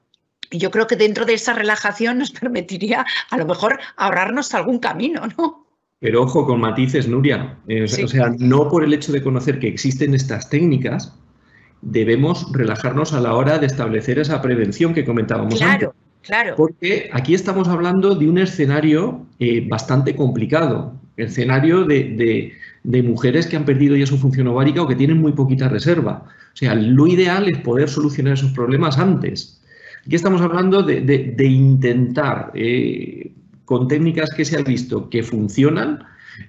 [0.51, 4.79] Y yo creo que dentro de esa relajación nos permitiría a lo mejor ahorrarnos algún
[4.79, 5.67] camino, ¿no?
[6.01, 7.59] Pero ojo con matices, Nuria.
[7.67, 11.13] Eh, o sea, no por el hecho de conocer que existen estas técnicas,
[11.83, 15.91] debemos relajarnos a la hora de establecer esa prevención que comentábamos claro, antes.
[16.23, 16.55] Claro.
[16.57, 20.95] Porque aquí estamos hablando de un escenario eh, bastante complicado.
[21.17, 22.53] Escenario de,
[22.85, 26.25] de mujeres que han perdido ya su función ovárica o que tienen muy poquita reserva.
[26.27, 29.58] O sea, lo ideal es poder solucionar esos problemas antes.
[30.09, 33.31] Aquí estamos hablando de, intentar, eh,
[33.67, 36.03] con técnicas que se han visto que funcionan,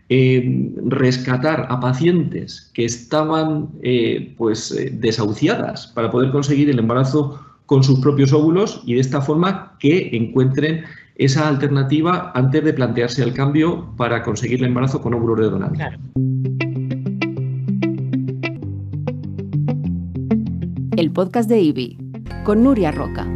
[0.07, 7.83] eh, rescatar a pacientes que estaban eh, pues, desahuciadas para poder conseguir el embarazo con
[7.83, 13.33] sus propios óvulos y de esta forma que encuentren esa alternativa antes de plantearse el
[13.33, 15.83] cambio para conseguir el embarazo con óvulos de donante.
[20.95, 21.98] El podcast de IBI
[22.49, 23.27] con Nuria Roca.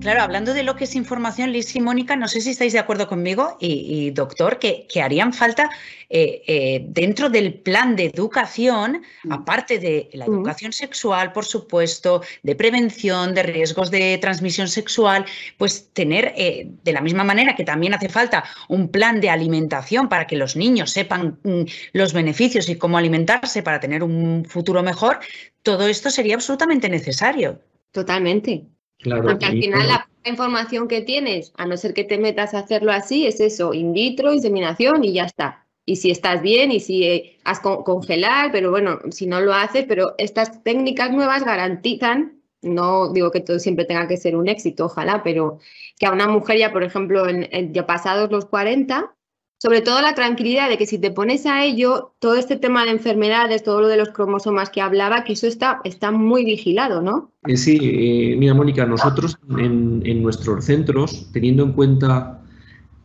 [0.00, 2.78] Claro, hablando de lo que es información, Liz y Mónica, no sé si estáis de
[2.78, 5.68] acuerdo conmigo y, doctor, que, harían falta
[6.08, 9.32] eh, eh, dentro del plan de educación, mm.
[9.32, 10.32] aparte de la mm.
[10.32, 15.26] educación sexual, por supuesto, de prevención de riesgos de transmisión sexual,
[15.58, 20.08] pues tener, eh, de la misma manera que también hace falta un plan de alimentación
[20.08, 24.82] para que los niños sepan mm, los beneficios y cómo alimentarse para tener un futuro
[24.82, 25.20] mejor,
[25.62, 27.60] todo esto sería absolutamente necesario.
[27.92, 28.64] Totalmente.
[29.04, 32.92] Porque al final la información que tienes, a no ser que te metas a hacerlo
[32.92, 35.66] así, es eso, in vitro, inseminación y ya está.
[35.86, 39.86] Y si estás bien y si eh, has congelar, pero bueno, si no lo haces,
[39.88, 44.86] pero estas técnicas nuevas garantizan, no digo que todo siempre tenga que ser un éxito,
[44.86, 45.58] ojalá, pero
[45.98, 49.14] que a una mujer ya, por ejemplo, en, ya pasados los 40,
[49.62, 52.92] sobre todo la tranquilidad de que si te pones a ello, todo este tema de
[52.92, 57.30] enfermedades, todo lo de los cromosomas que hablaba, que eso está, está muy vigilado, ¿no?
[57.46, 62.40] Eh, sí, eh, mira, Mónica, nosotros en, nuestros centros, teniendo en cuenta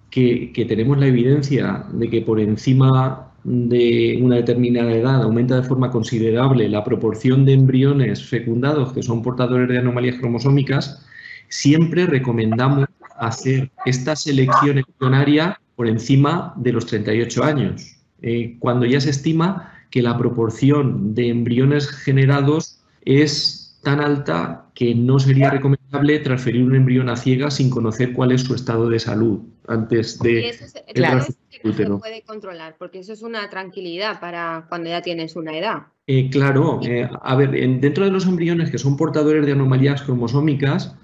[0.09, 5.91] que, tenemos la evidencia de que por encima de una determinada edad aumenta de forma
[5.91, 11.05] considerable la proporción de embriones fecundados que son portadores de anomalías cromosómicas,
[11.49, 12.85] siempre recomendamos
[13.17, 19.73] hacer esta selección embrionaria por encima de los 38 años, eh, cuando ya se estima
[19.89, 26.75] que la proporción de embriones generados es tan alta que no sería recomendable transferir un
[26.75, 30.49] embrión a ciega sin conocer cuál es su estado de salud antes de...
[30.49, 35.57] Eso claro, se puede controlar, porque eso es una tranquilidad para cuando ya tienes una
[35.57, 35.83] edad.
[36.07, 40.95] Eh, claro, eh, a ver, dentro de los embriones que son portadores de anomalías cromosómicas,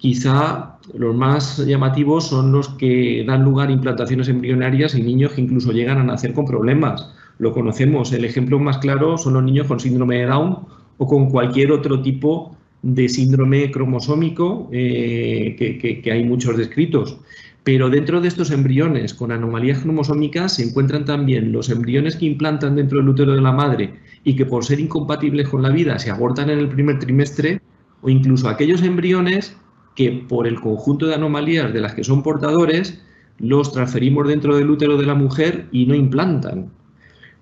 [0.00, 5.42] Quizá los más llamativos son los que dan lugar a implantaciones embrionarias en niños que
[5.42, 7.12] incluso llegan a nacer con problemas.
[7.38, 8.10] Lo conocemos.
[8.14, 10.58] El ejemplo más claro son los niños con síndrome de Down
[10.96, 17.18] o con cualquier otro tipo de síndrome cromosómico eh, que, hay muchos descritos.
[17.62, 22.74] Pero dentro de estos embriones con anomalías cromosómicas se encuentran también los embriones que implantan
[22.74, 26.10] dentro del útero de la madre y que por ser incompatibles con la vida se
[26.10, 27.60] abortan en el primer trimestre,
[28.00, 29.54] o incluso aquellos embriones
[29.94, 33.02] que por el conjunto de anomalías de las que son portadores,
[33.38, 36.70] los transferimos dentro del útero de la mujer y no implantan.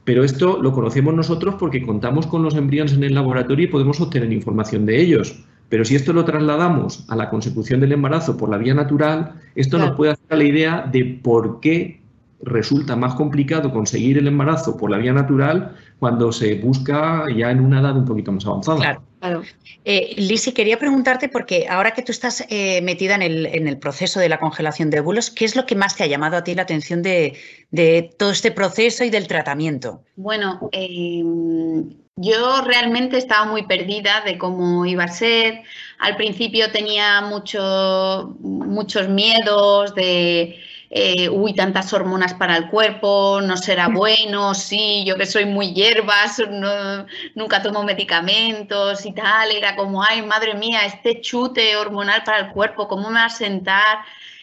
[0.05, 4.01] Pero esto lo conocemos nosotros porque contamos con los embriones en el laboratorio y podemos
[4.01, 5.45] obtener información de ellos.
[5.69, 9.77] Pero si esto lo trasladamos a la consecución del embarazo por la vía natural, esto
[9.77, 12.01] nos puede hacer la idea de por qué
[12.43, 17.61] resulta más complicado conseguir el embarazo por la vía natural cuando se busca ya en
[17.61, 18.79] una edad un poquito más avanzada.
[18.79, 19.08] Claro.
[19.85, 23.23] Eh, Lisi, quería preguntarte, porque ahora que tú estás eh, metida en
[23.69, 26.37] el, proceso de la congelación de óvulos, ¿qué es lo que más te ha llamado
[26.37, 27.37] a ti la atención de,
[28.19, 30.03] todo este proceso y del tratamiento?
[30.17, 35.63] Bueno, em, yo realmente estaba muy perdida de cómo iba a ser.
[35.99, 40.59] Al principio tenía mucho, muchos miedos de
[40.91, 45.73] eh, uy, tantas hormonas para el cuerpo, no será bueno, sí, yo que soy muy
[45.75, 46.43] hierbas,
[47.35, 52.49] nunca tomo medicamentos y tal, era como, ay, madre mía, este chute hormonal para el
[52.53, 53.99] cuerpo, ¿cómo me va a sentar?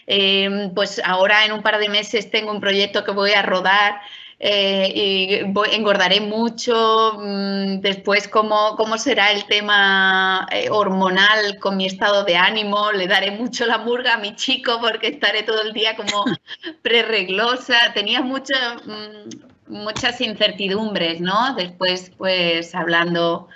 [0.07, 4.01] Em, pues ahora en un par de meses tengo un proyecto que voy a rodar
[4.47, 11.87] eh, y engordaré mucho, mm, después cómo, cómo, será el tema eh, hormonal con mi
[11.87, 15.73] estado de ánimo, le daré mucho la murga a mi chico porque estaré todo el
[15.73, 16.25] día como
[16.83, 18.53] prereglosa, tenía mucho,
[18.85, 21.55] mm, muchas incertidumbres, ¿no?
[21.55, 23.47] Después, pues hablando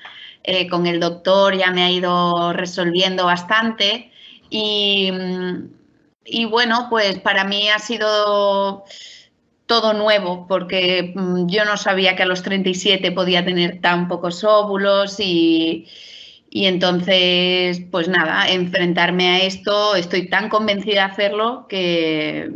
[0.43, 4.12] eh, con el doctor ya me ha ido resolviendo bastante
[4.49, 5.69] y, mm,
[6.25, 8.86] y bueno, pues para mí ha sido
[9.70, 14.44] todo nuevo, porque mm, yo no sabía que a los 37 podía tener tan pocos
[14.44, 15.86] óvulos y,
[16.52, 22.50] entonces, pues nada, enfrentarme a esto, estoy tan convencida de hacerlo que,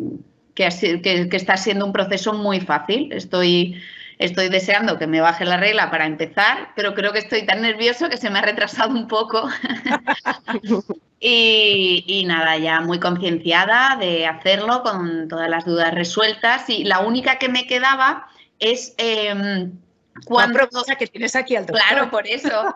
[0.56, 0.70] que,
[1.04, 3.14] que, está siendo un proceso muy fácil.
[3.14, 3.76] Estoy,
[4.20, 8.10] estoy deseando que me baje la regla para empezar, pero creo que estoy tan nervioso
[8.10, 9.48] que se me ha retrasado un poco.
[11.26, 16.70] Y, nada, ya muy concienciada de hacerlo con todas las dudas resueltas.
[16.70, 18.28] Y la única que me quedaba
[18.60, 19.70] es eh,
[20.26, 20.86] cuántos...
[21.00, 22.76] que tienes aquí al Claro, por eso.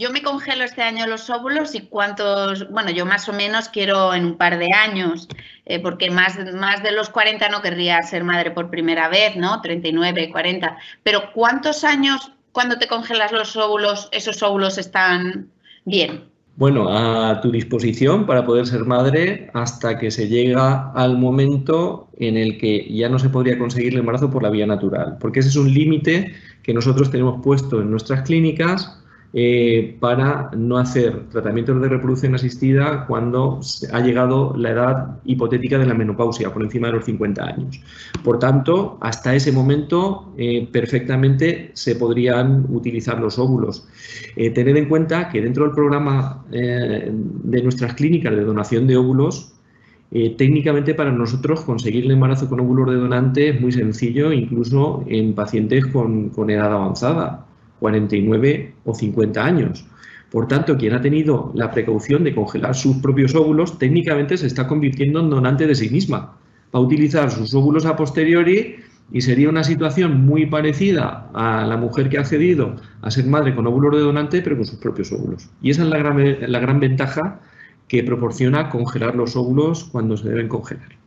[0.00, 4.14] Yo me congelo este año los óvulos y cuántos, bueno, yo más o menos quiero
[4.14, 5.26] en un par de años,
[5.66, 9.60] eh, porque más, más de los 40 no querría ser madre por primera vez, ¿no?
[9.60, 10.76] 39, 40.
[11.02, 15.48] Pero ¿cuántos años cuando te congelas los óvulos, esos óvulos están
[15.84, 16.26] bien?
[16.54, 22.36] Bueno, a tu disposición para poder ser madre hasta que se llega al momento en
[22.36, 25.48] el que ya no se podría conseguir el embarazo por la vía natural, porque ese
[25.48, 28.98] es un límite que nosotros tenemos puesto en nuestras clínicas
[29.34, 33.60] eh, para no hacer tratamientos de reproducción asistida cuando
[33.92, 37.78] ha llegado la edad hipotética de la menopausia, por encima de los 50 años.
[38.24, 43.86] Por tanto, hasta ese momento eh, perfectamente se podrían utilizar los óvulos.
[44.34, 49.52] Eh, tened en cuenta que dentro del programa de nuestras clínicas de donación de óvulos,
[50.10, 55.34] técnicamente para nosotros conseguir el embarazo con óvulos de donante es muy sencillo, incluso en
[55.34, 57.47] pacientes con edad avanzada.
[57.80, 59.84] 49 o 50 años.
[60.30, 64.66] Por tanto, quien ha tenido la precaución de congelar sus propios óvulos, técnicamente se está
[64.66, 66.36] convirtiendo en donante de sí misma.
[66.74, 68.76] Va a utilizar sus óvulos a posteriori
[69.10, 73.54] y sería una situación muy parecida a la mujer que ha accedido a ser madre
[73.54, 75.48] con óvulos de donante, pero con sus propios óvulos.
[75.62, 77.40] Y esa es la gran, la gran ventaja
[77.88, 80.98] que proporciona congelar los óvulos cuando se deben congelar.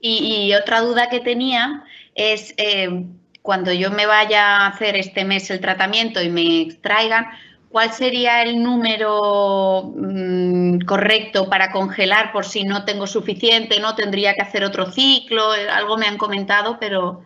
[0.00, 1.82] Y, otra duda que tenía
[2.14, 3.06] es, eh,
[3.44, 7.26] cuando yo me vaya a hacer este mes el tratamiento y me extraigan,
[7.68, 14.32] ¿cuál sería el número mm, correcto para congelar por si no tengo suficiente, no tendría
[14.32, 15.54] que hacer otro ciclo?
[15.54, 17.20] Eh, algo me han comentado, pero...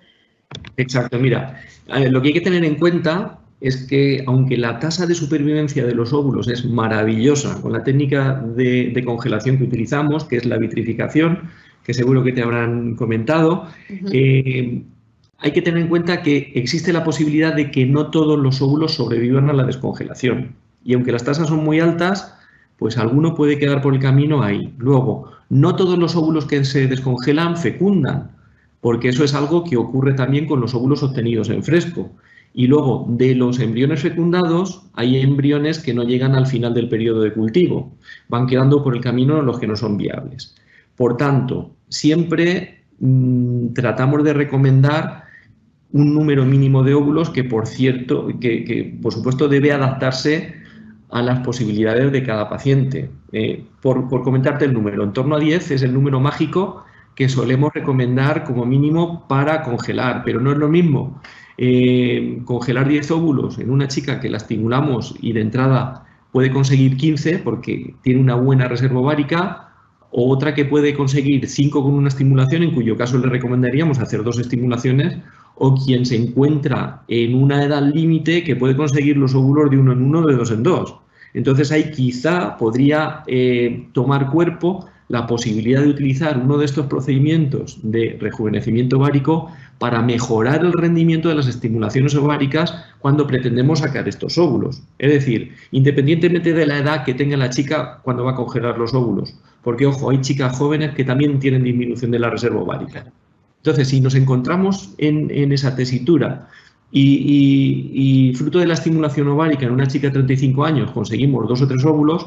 [0.77, 5.15] Exacto, mira, lo que hay que tener en cuenta es que aunque la tasa de
[5.15, 10.47] supervivencia de los óvulos es maravillosa con la técnica de, congelación que utilizamos, que es
[10.47, 11.49] la vitrificación,
[11.85, 13.69] que seguro que te habrán comentado,
[15.39, 18.95] hay que tener en cuenta que existe la posibilidad de que no todos los óvulos
[18.95, 20.57] sobrevivan a la descongelación.
[20.85, 22.35] Y aunque las tasas son muy altas,
[22.77, 24.75] pues alguno puede quedar por el camino ahí.
[24.79, 28.33] Luego, no todos los óvulos que se descongelan fecundan,
[28.81, 32.11] porque eso es algo que ocurre también con los óvulos obtenidos en fresco.
[32.53, 37.21] Y luego, de los embriones fecundados, hay embriones que no llegan al final del periodo
[37.21, 37.97] de cultivo.
[38.29, 40.57] Van quedando por el camino los que no son viables.
[40.97, 45.28] Por tanto, siempre mm, tratamos de recomendar
[45.93, 50.55] un número mínimo de óvulos que, por cierto, que, por supuesto debe adaptarse
[51.11, 53.11] a las posibilidades de cada paciente.
[53.33, 57.73] Eh, por, comentarte el número, en torno a 10 es el número mágico que solemos
[57.73, 61.21] recomendar como mínimo para congelar, pero no es lo mismo
[61.57, 66.97] eh, congelar 10 óvulos en una chica que la estimulamos y de entrada puede conseguir
[66.97, 69.65] 15 porque tiene una buena reserva ovárica,
[70.11, 74.23] o otra que puede conseguir 5 con una estimulación, en cuyo caso le recomendaríamos hacer
[74.23, 75.19] dos estimulaciones,
[75.59, 79.93] o quien se encuentra en una edad límite que puede conseguir los óvulos de uno
[79.93, 80.95] en uno, de dos en dos.
[81.35, 87.79] Entonces ahí quizá podría eh, tomar cuerpo la posibilidad de utilizar uno de estos procedimientos
[87.83, 94.37] de rejuvenecimiento ovárico para mejorar el rendimiento de las estimulaciones ováricas cuando pretendemos sacar estos
[94.37, 94.83] óvulos.
[94.99, 98.93] Es decir, independientemente de la edad que tenga la chica cuando va a congelar los
[98.93, 103.07] óvulos, porque ojo, hay chicas jóvenes que también tienen disminución de la reserva ovárica.
[103.59, 106.49] Entonces, si nos encontramos en, esa tesitura
[106.91, 111.69] y, fruto de la estimulación ovárica en una chica de 35 años conseguimos dos o
[111.69, 112.27] tres óvulos,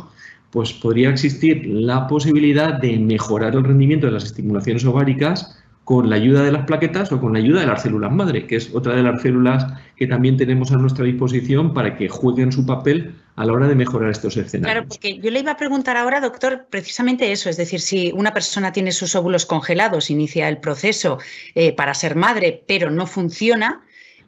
[0.51, 6.15] pues podría existir la posibilidad de mejorar el rendimiento de las estimulaciones ováricas con la
[6.15, 8.95] ayuda de las plaquetas o con la ayuda de las células madre, que es otra
[8.95, 9.65] de las células
[9.95, 13.75] que también tenemos a nuestra disposición para que jueguen su papel a la hora de
[13.75, 14.73] mejorar estos escenarios.
[14.73, 18.33] Claro, porque yo le iba a preguntar ahora, doctor, precisamente eso, es decir, si una
[18.33, 21.17] persona tiene sus óvulos congelados, inicia el proceso
[21.55, 23.83] eh, para ser madre, pero no funciona,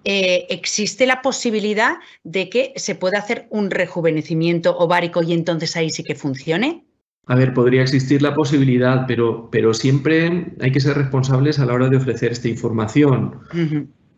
[0.06, 5.89] eh, ¿existe la posibilidad de que se pueda hacer un rejuvenecimiento ovárico y entonces ahí
[5.89, 6.84] sí que funcione?
[7.26, 11.74] A ver, podría existir la posibilidad, pero, pero siempre hay que ser responsables a la
[11.74, 13.36] hora de ofrecer esta información.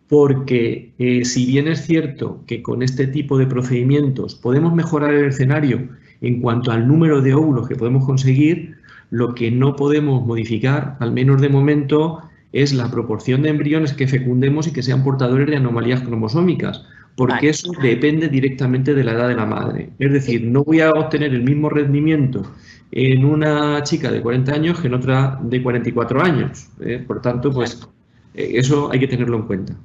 [0.07, 5.25] Porque eh, si bien es cierto que con este tipo de procedimientos podemos mejorar el
[5.25, 5.89] escenario
[6.21, 8.75] en cuanto al número de óvulos que podemos conseguir,
[9.11, 12.21] lo que no podemos modificar, al menos de momento,
[12.53, 16.85] es la proporción de embriones que fecundemos y que sean portadores de anomalías cromosómicas,
[17.15, 19.89] porque eso depende directamente de la edad de la madre.
[19.99, 22.43] Es decir, no voy a obtener el mismo rendimiento
[22.91, 26.67] en una chica de 40 años que en otra de 44 años.
[26.81, 27.03] ¿eh?
[27.05, 27.87] Por tanto, pues
[28.33, 29.75] eh, eso hay que tenerlo en cuenta.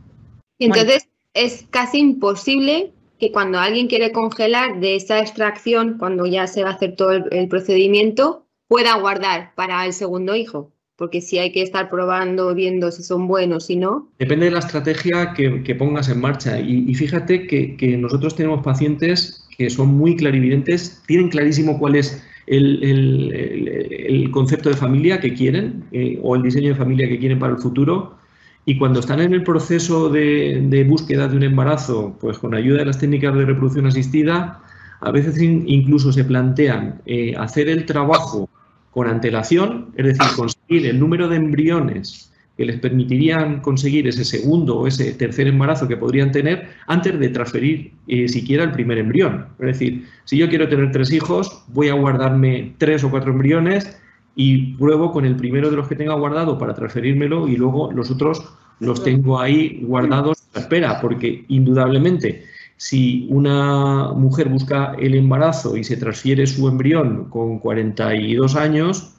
[0.58, 6.64] Entonces, es casi imposible que cuando alguien quiere congelar de esa extracción, cuando ya se
[6.64, 11.50] va a hacer todo el, procedimiento, pueda guardar para el segundo hijo porque si hay
[11.50, 14.06] que estar probando, viendo si son buenos, y no.
[14.18, 16.60] Depende de la estrategia que, pongas en marcha.
[16.60, 24.28] Y, fíjate que, nosotros tenemos pacientes que son muy clarividentes, tienen clarísimo cuál es el,
[24.30, 27.60] concepto de familia que quieren eh, o el diseño de familia que quieren para el
[27.60, 28.18] futuro.
[28.66, 32.84] Y cuando están en el proceso de, búsqueda de un embarazo, pues con ayuda de
[32.84, 34.62] las técnicas de reproducción asistida,
[35.00, 38.50] a veces incluso se plantean eh, hacer el trabajo
[38.90, 44.80] con antelación, es decir, conseguir el número de embriones que les permitirían conseguir ese segundo
[44.80, 49.46] o ese tercer embarazo que podrían tener antes de transferir eh, siquiera el primer embrión.
[49.60, 53.98] Es decir, si yo quiero tener tres hijos, voy a guardarme tres o cuatro embriones
[54.36, 58.10] y pruebo con el primero de los que tenga guardado para transferírmelo y luego los
[58.10, 58.44] otros
[58.78, 62.44] los tengo ahí guardados a espera, porque indudablemente
[62.80, 69.16] si una mujer busca el embarazo y se transfiere su embrión con 42 años,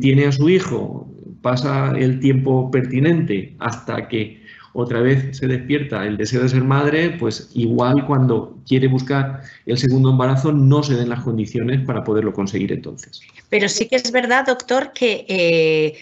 [0.00, 1.08] tiene a su hijo,
[1.42, 7.10] pasa el tiempo pertinente hasta que otra vez se despierta el deseo de ser madre,
[7.20, 12.32] pues igual cuando quiere buscar el segundo embarazo no se den las condiciones para poderlo
[12.32, 13.20] conseguir entonces.
[13.48, 15.94] Pero sí que es verdad, doctor, que eh,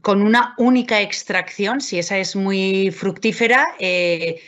[0.00, 4.40] con una única extracción, si esa es muy fructífera, eh,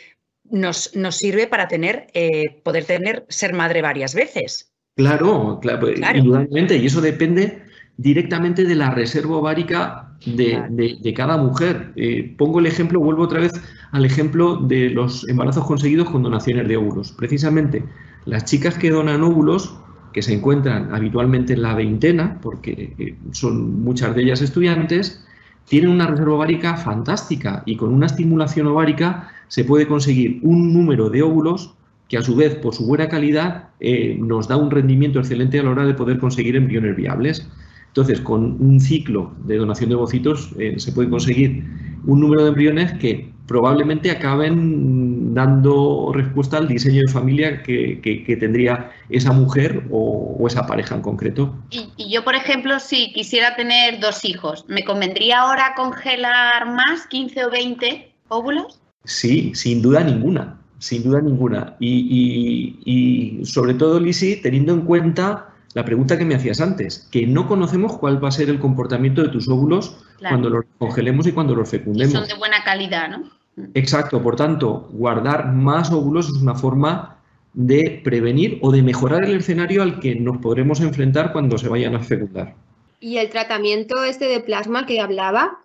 [0.51, 4.71] nos, nos, sirve para tener, eh, poder tener, ser madre varias veces.
[4.95, 7.61] Claro, claro, indudablemente, y eso depende
[7.97, 11.91] directamente de la reserva ovárica de, cada mujer.
[11.95, 13.53] Eh, pongo el ejemplo, vuelvo otra vez
[13.91, 17.11] al ejemplo de los embarazos conseguidos con donaciones de óvulos.
[17.11, 17.83] Precisamente,
[18.25, 19.77] las chicas que donan óvulos,
[20.13, 25.23] que se encuentran habitualmente en la veintena, porque eh, son muchas de ellas estudiantes,
[25.67, 31.09] tienen una reserva ovárica fantástica y con una estimulación ovárica se puede conseguir un número
[31.09, 31.73] de óvulos
[32.07, 35.63] que a su vez, por su buena calidad, eh, nos da un rendimiento excelente a
[35.63, 37.49] la hora de poder conseguir embriones viables.
[37.87, 41.65] Entonces, con un ciclo de donación de ovocitos eh, se puede conseguir
[42.05, 48.91] un número de embriones que probablemente acaben dando respuesta al diseño de familia que, tendría
[49.09, 51.55] esa mujer o, esa pareja en concreto.
[51.69, 57.45] Y, yo, por ejemplo, si quisiera tener dos hijos, ¿me convendría ahora congelar más, 15
[57.45, 58.81] o 20 óvulos?
[59.05, 61.75] Sí, sin duda ninguna, sin duda ninguna.
[61.79, 67.27] Y, y sobre todo, Lisi, teniendo en cuenta la pregunta que me hacías antes, que
[67.27, 71.31] no conocemos cuál va a ser el comportamiento de tus óvulos cuando los congelemos y
[71.31, 72.13] cuando los fecundemos.
[72.13, 73.36] son de buena calidad, ¿no?
[73.73, 77.17] Exacto, por tanto, guardar más óvulos es una forma
[77.53, 81.95] de prevenir o de mejorar el escenario al que nos podremos enfrentar cuando se vayan
[81.95, 82.53] a fecundar.
[82.99, 85.59] ¿Y el tratamiento este de plasma que hablaba,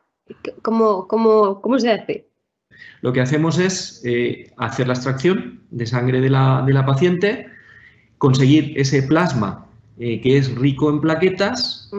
[0.62, 2.28] cómo, cómo, cómo se hace?
[3.02, 7.46] Lo que hacemos es eh, hacer la extracción de sangre de la, de la paciente,
[8.16, 9.66] conseguir ese plasma
[9.98, 11.90] eh, que es rico en plaquetas,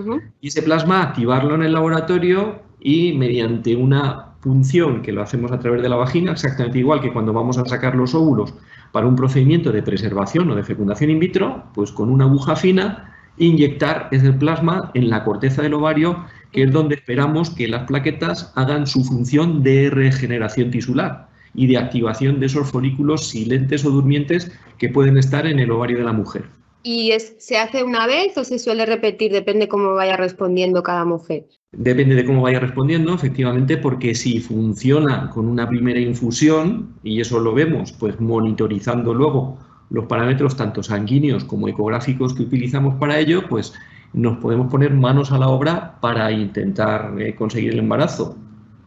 [0.42, 5.60] y ese plasma activarlo en el laboratorio y mediante una punción que lo hacemos a
[5.60, 8.54] través de la vagina, exactamente igual que cuando vamos a sacar los óvulos
[8.92, 13.16] para un procedimiento de preservación o de fecundación in vitro, pues con una aguja fina
[13.38, 18.52] inyectar ese plasma en la corteza del ovario, que es donde esperamos que las plaquetas
[18.56, 24.52] hagan su función de regeneración tisular y de activación de esos folículos silentes o durmientes
[24.78, 26.44] que pueden estar en el ovario de la mujer.
[26.84, 29.32] ¿Y es, se hace una vez o se suele repetir?
[29.32, 31.46] Depende cómo vaya respondiendo cada mujer.
[31.72, 37.40] Depende de cómo vaya respondiendo, efectivamente, porque si funciona con una primera infusión, y eso
[37.40, 39.58] lo vemos, pues monitorizando luego
[39.90, 43.74] los parámetros tanto sanguíneos como ecográficos que utilizamos para ello, pues
[44.12, 48.38] nos podemos poner manos a la obra para intentar eh, conseguir el embarazo.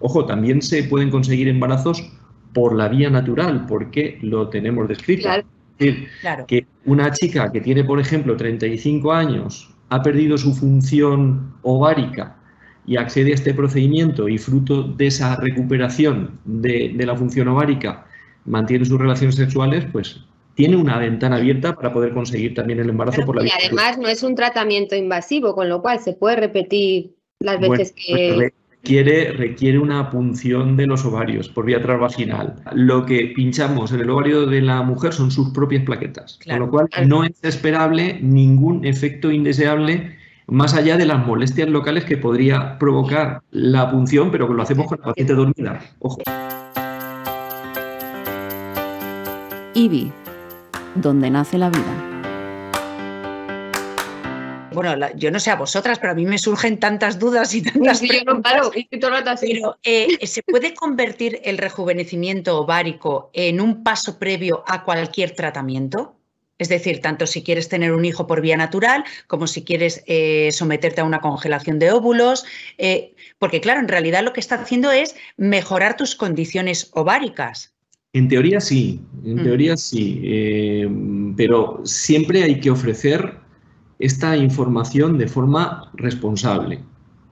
[0.00, 2.12] Ojo, también se pueden conseguir embarazos
[2.52, 5.22] por la vía natural, porque lo tenemos descrito.
[5.22, 5.55] Claro.
[5.78, 6.08] Es decir,
[6.46, 12.36] que una chica que tiene, por ejemplo, 35 años, ha perdido su función ovárica
[12.86, 18.06] y accede a este procedimiento y fruto de esa recuperación de, de la función ovárica
[18.46, 20.20] mantiene sus relaciones sexuales, pues
[20.54, 23.52] tiene una ventana abierta para poder conseguir también el embarazo por la vía.
[23.60, 27.92] Y además no es un tratamiento invasivo, con lo cual se puede repetir las veces
[27.92, 28.32] que...
[28.34, 28.52] Pues
[28.82, 32.54] requiere, requiere una punción de los ovarios por vía transvaginal.
[32.72, 36.70] Lo que pinchamos en el ovario de la mujer son sus propias plaquetas, con lo
[36.70, 40.16] cual no es esperable ningún efecto indeseable
[40.46, 44.86] más allá de las molestias locales que podría provocar la punción, pero que lo hacemos
[44.86, 45.80] con la paciente dormida.
[45.98, 46.18] Ojo.
[49.74, 50.12] IBI,
[50.94, 52.15] donde nace la vida.
[54.76, 57.98] Bueno, yo no sé a vosotras, pero a mí me surgen tantas dudas y tantas
[57.98, 58.70] sí, no paro,
[59.40, 66.16] Pero, eh, ¿se puede convertir el rejuvenecimiento ovárico en un paso previo a cualquier tratamiento?
[66.58, 70.50] Es decir, tanto si quieres tener un hijo por vía natural como si quieres eh,
[70.52, 72.44] someterte a una congelación de óvulos,
[72.76, 77.72] eh, porque claro, en realidad lo que está haciendo es mejorar tus condiciones ováricas.
[78.12, 79.42] En teoría sí, en mm.
[79.42, 80.86] teoría sí, eh,
[81.34, 83.45] pero siempre hay que ofrecer
[83.98, 86.80] esta información de forma responsable,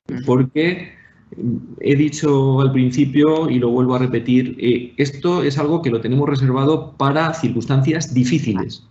[0.08, 0.24] mm.
[0.24, 0.92] porque
[1.36, 5.90] mm, he dicho al principio y lo vuelvo a repetir, eh, esto es algo que
[5.90, 8.86] lo tenemos reservado para circunstancias difíciles,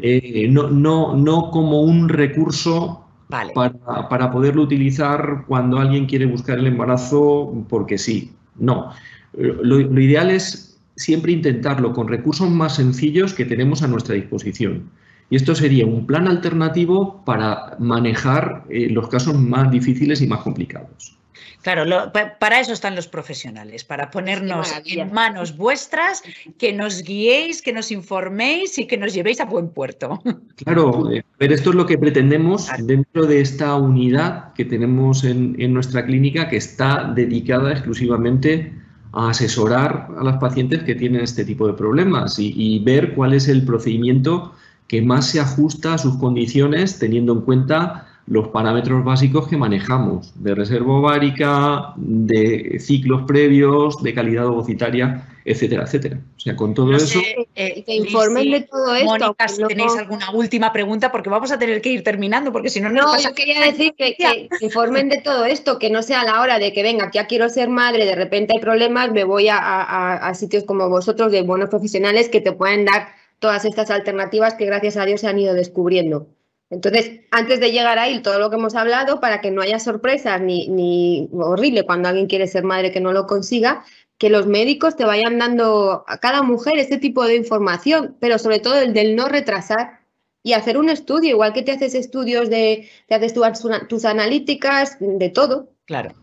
[0.00, 6.58] eh, no, no, no, como un recurso para, para poderlo utilizar cuando alguien quiere buscar
[6.58, 8.92] el embarazo porque sí, no.
[9.36, 14.84] Lo, lo ideal es siempre intentarlo con recursos más sencillos que tenemos a nuestra disposición.
[15.30, 20.40] Y esto sería un plan alternativo para manejar eh, los casos más difíciles y más
[20.40, 21.16] complicados.
[21.62, 26.22] Claro, para eso están los profesionales, para ponernos en manos vuestras,
[26.58, 30.22] que nos guiéis, que nos informéis y que nos llevéis a buen puerto.
[30.56, 35.56] Claro, eh, pero esto es lo que pretendemos dentro de esta unidad que tenemos en,
[35.58, 38.72] en nuestra clínica que está dedicada exclusivamente
[39.14, 43.48] a asesorar a las pacientes que tienen este tipo de problemas y, ver cuál es
[43.48, 44.52] el procedimiento
[44.86, 50.32] que más se ajusta a sus condiciones teniendo en cuenta los parámetros básicos que manejamos
[50.42, 56.18] de reserva ovárica, de ciclos previos, de calidad ovocitaria, etcétera, etcétera.
[56.34, 57.20] O sea, con todo eso...
[57.54, 59.10] Eh, que informen de todo esto.
[59.10, 62.80] Mónica, si tenéis alguna última pregunta, porque vamos a tener que ir terminando, porque si
[62.80, 62.88] no...
[62.88, 66.40] No, pasa yo quería decir que, que, informen de todo esto, que no sea la
[66.40, 69.58] hora de que venga, ya quiero ser madre, de repente hay problemas, me voy a,
[69.58, 73.08] a, a sitios como vosotros, de buenos profesionales, que te pueden dar
[73.44, 76.28] todas estas alternativas que gracias a Dios se han ido descubriendo.
[76.70, 80.40] Entonces, antes de llegar ahí, todo lo que hemos hablado, para que no haya sorpresas
[80.40, 83.84] ni, ni horrible cuando alguien quiere ser madre que no lo consiga,
[84.16, 88.60] que los médicos te vayan dando a cada mujer este tipo de información, pero sobre
[88.60, 90.00] todo el del no retrasar
[90.42, 95.28] y hacer un estudio, igual que te haces estudios de, te haces tus analíticas, de
[95.28, 95.68] todo.
[95.84, 96.14] Claro.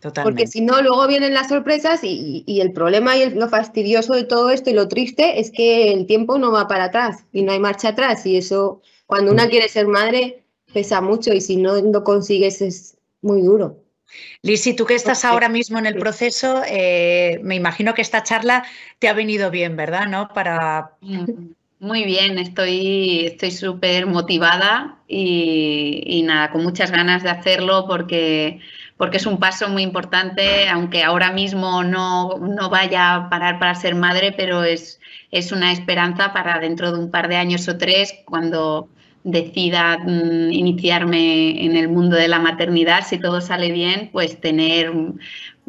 [0.00, 0.42] Totalmente.
[0.42, 4.24] Porque si no, luego vienen las sorpresas y, y el problema y lo fastidioso de
[4.24, 7.52] todo esto y lo triste es que el tiempo no va para atrás y no
[7.52, 9.50] hay marcha atrás y eso cuando una mm.
[9.50, 13.76] quiere ser madre pesa mucho y si no lo consigues es muy duro.
[14.42, 18.64] Lisi, tú que estás ahora mismo en el proceso, eh, me imagino que esta charla
[18.98, 20.06] te ha venido bien, ¿verdad?
[20.06, 20.28] ¿No?
[20.28, 20.96] Para...
[21.78, 28.60] Muy bien, estoy súper motivada y, nada, con muchas ganas de hacerlo porque,
[29.00, 33.74] porque es un paso muy importante, aunque ahora mismo no, no vaya a parar para
[33.74, 37.78] ser madre, pero es, es una esperanza para dentro de un par de años o
[37.78, 38.90] tres, cuando
[39.24, 44.92] decida mm, iniciarme en el mundo de la maternidad, si todo sale bien, pues tener,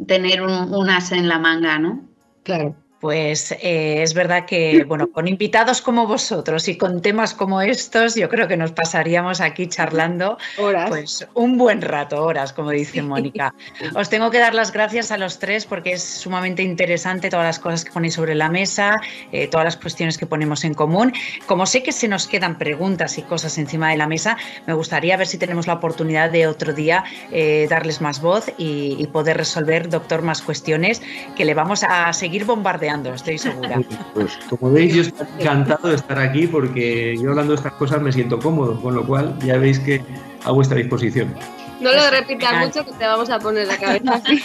[0.06, 2.04] tener un, un as en la manga, ¿no?
[2.42, 7.60] Claro pues eh, es verdad que, bueno, con invitados como vosotros y con temas como
[7.60, 10.88] estos, yo creo que nos pasaríamos aquí charlando horas.
[10.88, 13.56] pues un buen rato, horas, como dice Mónica.
[13.96, 17.58] Os tengo que dar las gracias a los tres porque es sumamente interesante todas las
[17.58, 19.00] cosas que ponéis sobre la mesa,
[19.32, 21.12] eh, todas las cuestiones que ponemos en común.
[21.46, 24.36] Como sé que se nos quedan preguntas y cosas encima de la mesa,
[24.68, 28.94] me gustaría ver si tenemos la oportunidad de otro día eh, darles más voz y,
[28.96, 31.02] y poder resolver, doctor, más cuestiones
[31.34, 33.80] que le vamos a seguir bombardeando estoy segura.
[34.14, 38.00] Pues como veis, yo estoy encantado de estar aquí porque yo hablando de estas cosas
[38.02, 40.02] me siento cómodo, con lo cual ya veis que
[40.44, 41.34] a vuestra disposición.
[41.82, 44.40] No lo repitas mucho que te vamos a poner la cabeza así.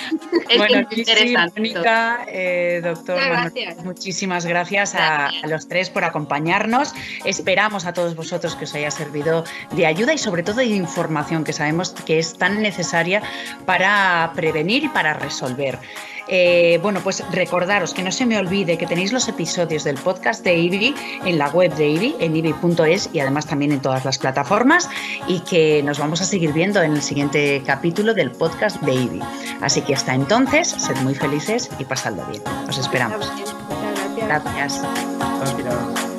[0.50, 1.60] es bueno, interesante.
[1.60, 3.20] Mónica, eh, doctor,
[3.84, 6.94] muchísimas gracias, A, a, los tres por acompañarnos.
[7.26, 11.44] Esperamos a todos vosotros que os haya servido de ayuda y sobre todo de información
[11.44, 13.22] que sabemos que es tan necesaria
[13.68, 15.78] para prevenir y para resolver.
[16.28, 20.44] Eh, bueno, pues recordaros que no se me olvide que tenéis los episodios del podcast
[20.44, 20.94] de IBI
[21.26, 24.90] en la web de IBI, en IBI.es y además también en todas las plataformas
[25.28, 29.22] y que nos vamos a seguir viendo en el siguiente capítulo del podcast de IBI.
[29.62, 32.44] Así que hasta entonces, sed muy felices y pasadlo bien.
[32.68, 33.32] Os esperamos.
[34.18, 34.82] Gracias.
[35.38, 36.17] Gracias.